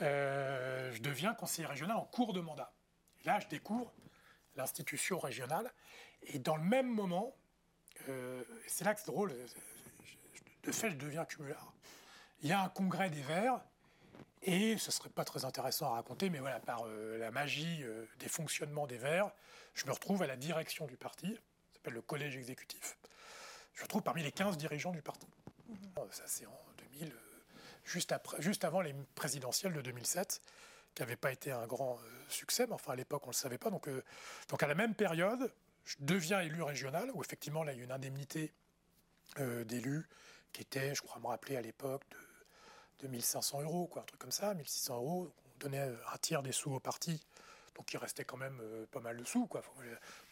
euh, 0.00 0.92
je 0.92 1.00
deviens 1.00 1.34
conseiller 1.34 1.66
régional 1.66 1.96
en 1.96 2.04
cours 2.04 2.32
de 2.32 2.40
mandat. 2.40 2.72
Et 3.20 3.26
là, 3.26 3.40
je 3.40 3.48
découvre 3.48 3.92
l'institution 4.56 5.18
régionale. 5.18 5.72
Et 6.22 6.38
dans 6.38 6.56
le 6.56 6.62
même 6.62 6.88
moment, 6.88 7.34
euh, 8.08 8.42
c'est 8.66 8.84
là 8.84 8.94
que 8.94 9.00
c'est 9.00 9.10
drôle, 9.10 9.34
de 10.62 10.72
fait, 10.72 10.90
je 10.90 10.96
deviens 10.96 11.24
cumulard. 11.24 11.72
Il 12.42 12.48
y 12.48 12.52
a 12.52 12.62
un 12.62 12.68
congrès 12.68 13.10
des 13.10 13.22
Verts, 13.22 13.60
et 14.42 14.78
ce 14.78 14.88
ne 14.88 14.92
serait 14.92 15.10
pas 15.10 15.24
très 15.24 15.44
intéressant 15.44 15.86
à 15.86 15.94
raconter, 15.94 16.30
mais 16.30 16.38
voilà, 16.38 16.60
par 16.60 16.84
euh, 16.86 17.18
la 17.18 17.30
magie 17.30 17.84
des 18.18 18.28
fonctionnements 18.28 18.86
des 18.86 18.98
Verts, 18.98 19.30
je 19.74 19.86
me 19.86 19.92
retrouve 19.92 20.22
à 20.22 20.26
la 20.26 20.36
direction 20.36 20.86
du 20.86 20.96
parti, 20.96 21.34
ça 21.34 21.74
s'appelle 21.74 21.94
le 21.94 22.02
collège 22.02 22.36
exécutif. 22.36 22.96
Je 23.74 23.80
me 23.80 23.84
retrouve 23.84 24.02
parmi 24.02 24.22
les 24.22 24.32
15 24.32 24.56
dirigeants 24.56 24.92
du 24.92 25.02
parti. 25.02 25.26
Mmh. 25.68 25.74
Ça, 26.10 26.24
c'est 26.26 26.46
en 26.46 26.60
2000 26.98 27.12
juste, 27.88 28.14
juste 28.38 28.64
avant 28.64 28.80
les 28.80 28.94
présidentielles 29.14 29.72
de 29.72 29.80
2007, 29.80 30.40
qui 30.94 31.02
n'avaient 31.02 31.16
pas 31.16 31.32
été 31.32 31.50
un 31.52 31.66
grand 31.66 31.94
euh, 31.94 32.24
succès, 32.28 32.66
mais 32.66 32.74
enfin 32.74 32.92
à 32.92 32.96
l'époque 32.96 33.22
on 33.24 33.28
ne 33.28 33.32
le 33.32 33.36
savait 33.36 33.58
pas. 33.58 33.70
Donc, 33.70 33.88
euh, 33.88 34.02
donc 34.48 34.62
à 34.62 34.66
la 34.66 34.74
même 34.74 34.94
période, 34.94 35.52
je 35.84 35.96
deviens 36.00 36.40
élu 36.40 36.62
régional, 36.62 37.10
où 37.14 37.22
effectivement 37.22 37.64
là 37.64 37.72
il 37.72 37.78
y 37.78 37.80
a 37.80 37.84
une 37.84 37.92
indemnité 37.92 38.52
euh, 39.38 39.64
d'élu 39.64 40.06
qui 40.52 40.62
était, 40.62 40.94
je 40.94 41.02
crois 41.02 41.20
me 41.20 41.26
rappeler 41.26 41.56
à 41.56 41.62
l'époque, 41.62 42.02
de, 42.10 43.06
de 43.06 43.08
1500 43.08 43.62
euros, 43.62 43.86
quoi, 43.86 44.02
un 44.02 44.04
truc 44.04 44.20
comme 44.20 44.32
ça, 44.32 44.54
1600 44.54 44.96
euros. 44.96 45.32
On 45.44 45.58
donnait 45.58 45.80
un 46.12 46.18
tiers 46.18 46.42
des 46.42 46.52
sous 46.52 46.72
au 46.72 46.80
parti, 46.80 47.20
donc 47.74 47.92
il 47.92 47.96
restait 47.96 48.24
quand 48.24 48.36
même 48.36 48.60
pas 48.92 49.00
mal 49.00 49.16
de 49.16 49.24
sous. 49.24 49.46
Quoi. 49.46 49.62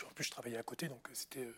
En 0.04 0.12
plus 0.14 0.24
je 0.24 0.30
travaillais 0.30 0.58
à 0.58 0.62
côté, 0.62 0.88
donc 0.88 1.08
c'était 1.12 1.48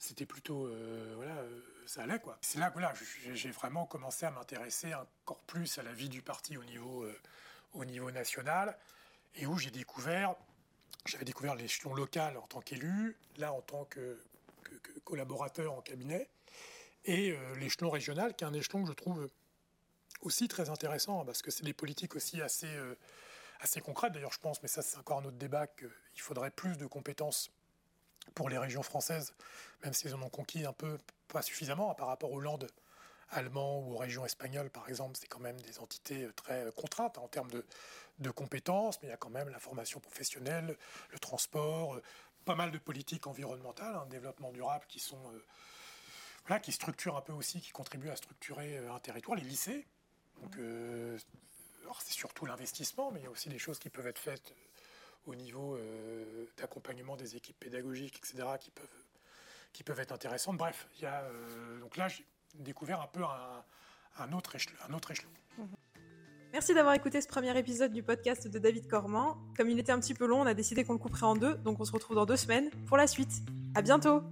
c'était 0.00 0.24
plutôt 0.24 0.66
euh, 0.66 1.12
voilà 1.14 1.36
euh, 1.36 1.60
ça 1.86 2.02
allait 2.02 2.18
quoi. 2.18 2.38
C'est 2.40 2.58
là 2.58 2.70
voilà, 2.70 2.92
j'ai 3.34 3.50
vraiment 3.50 3.84
commencé 3.84 4.24
à 4.24 4.30
m'intéresser 4.30 4.94
encore 4.94 5.42
plus 5.42 5.78
à 5.78 5.82
la 5.82 5.92
vie 5.92 6.08
du 6.08 6.22
parti 6.22 6.56
au 6.56 6.64
niveau 6.64 7.04
euh, 7.04 7.14
au 7.74 7.84
niveau 7.84 8.10
national 8.10 8.76
et 9.36 9.46
où 9.46 9.58
j'ai 9.58 9.70
découvert 9.70 10.34
j'avais 11.04 11.26
découvert 11.26 11.54
l'échelon 11.54 11.94
local 11.94 12.38
en 12.38 12.46
tant 12.46 12.60
qu'élu 12.60 13.16
là 13.36 13.52
en 13.52 13.60
tant 13.60 13.84
que, 13.84 14.18
collaborateur 15.04 15.72
en 15.72 15.82
cabinet 15.82 16.28
et 17.04 17.36
l'échelon 17.56 17.90
régional 17.90 18.34
qui 18.34 18.44
est 18.44 18.46
un 18.46 18.52
échelon 18.54 18.82
que 18.82 18.88
je 18.88 18.94
trouve 18.94 19.28
aussi 20.22 20.48
très 20.48 20.70
intéressant 20.70 21.24
parce 21.24 21.42
que 21.42 21.50
c'est 21.50 21.64
des 21.64 21.72
politiques 21.72 22.16
aussi 22.16 22.40
assez 22.40 22.70
assez 23.60 23.80
concrètes. 23.80 24.12
D'ailleurs 24.12 24.32
je 24.32 24.38
pense 24.38 24.62
mais 24.62 24.68
ça 24.68 24.82
c'est 24.82 24.96
encore 24.98 25.18
un 25.18 25.24
autre 25.24 25.38
débat 25.38 25.66
qu'il 25.66 25.90
faudrait 26.16 26.50
plus 26.50 26.76
de 26.76 26.86
compétences 26.86 27.50
pour 28.34 28.48
les 28.48 28.58
régions 28.58 28.82
françaises, 28.82 29.34
même 29.84 29.92
s'ils 29.92 30.14
en 30.14 30.22
ont 30.22 30.28
conquis 30.28 30.64
un 30.64 30.72
peu, 30.72 30.98
pas 31.28 31.42
suffisamment 31.42 31.94
par 31.94 32.08
rapport 32.08 32.32
aux 32.32 32.40
Landes 32.40 32.68
allemands 33.30 33.80
ou 33.80 33.94
aux 33.94 33.96
régions 33.96 34.24
espagnoles, 34.24 34.70
par 34.70 34.88
exemple, 34.88 35.16
c'est 35.18 35.28
quand 35.28 35.40
même 35.40 35.60
des 35.60 35.78
entités 35.78 36.28
très 36.36 36.70
contraintes 36.76 37.18
en 37.18 37.28
termes 37.28 37.50
de, 37.50 38.30
compétences, 38.30 39.00
mais 39.00 39.08
il 39.08 39.10
y 39.10 39.14
a 39.14 39.16
quand 39.16 39.30
même 39.30 39.48
la 39.48 39.58
formation 39.58 39.98
professionnelle, 39.98 40.76
le 41.10 41.18
transport, 41.18 41.94
euh, 41.94 42.02
pas 42.44 42.54
mal 42.54 42.70
de 42.70 42.78
politiques 42.78 43.26
environnementales, 43.26 43.94
un 43.94 44.00
hein, 44.00 44.06
développement 44.10 44.52
durable 44.52 44.84
qui 44.88 45.00
sont 45.00 45.22
euh, 45.32 46.58
qui 46.58 46.72
structurent 46.72 47.16
un 47.16 47.22
peu 47.22 47.32
aussi, 47.32 47.60
qui 47.60 47.70
contribuent 47.70 48.10
à 48.10 48.16
structurer 48.16 48.76
euh, 48.76 48.92
un 48.92 48.98
territoire, 48.98 49.38
les 49.38 49.44
lycées. 49.44 49.86
Donc 50.42 50.56
c'est 52.00 52.12
surtout 52.12 52.46
l'investissement, 52.46 53.10
mais 53.10 53.20
il 53.20 53.24
y 53.24 53.26
a 53.26 53.30
aussi 53.30 53.50
des 53.50 53.58
choses 53.58 53.78
qui 53.78 53.90
peuvent 53.90 54.06
être 54.06 54.18
faites 54.18 54.54
au 55.26 55.34
niveau 55.34 55.78
d'accompagnement 56.56 57.16
des 57.16 57.36
équipes 57.36 57.58
pédagogiques, 57.58 58.18
etc., 58.18 58.48
qui 58.58 58.70
peuvent 58.70 58.88
qui 59.72 59.84
peuvent 59.84 60.00
être 60.00 60.10
intéressantes. 60.10 60.56
Bref, 60.56 60.88
y 61.00 61.06
a, 61.06 61.24
donc 61.80 61.96
là 61.96 62.08
j'ai 62.08 62.24
découvert 62.54 63.00
un 63.00 63.06
peu 63.06 63.22
un, 63.22 64.32
autre 64.32 64.56
échelon. 64.56 65.30
Mmh. 65.58 65.62
Merci 66.52 66.74
d'avoir 66.74 66.94
écouté 66.94 67.20
ce 67.20 67.28
premier 67.28 67.56
épisode 67.56 67.92
du 67.92 68.02
podcast 68.02 68.48
de 68.48 68.58
David 68.58 68.88
Cormand. 68.88 69.38
Comme 69.56 69.70
il 69.70 69.78
était 69.78 69.92
un 69.92 70.00
petit 70.00 70.14
peu 70.14 70.26
long, 70.26 70.40
on 70.40 70.46
a 70.46 70.54
décidé 70.54 70.84
qu'on 70.84 70.94
le 70.94 70.98
couperait 70.98 71.26
en 71.26 71.36
deux, 71.36 71.54
donc 71.54 71.78
on 71.78 71.84
se 71.84 71.92
retrouve 71.92 72.16
dans 72.16 72.26
deux 72.26 72.36
semaines 72.36 72.70
pour 72.86 72.96
la 72.96 73.06
suite. 73.06 73.42
À 73.76 73.82
bientôt! 73.82 74.22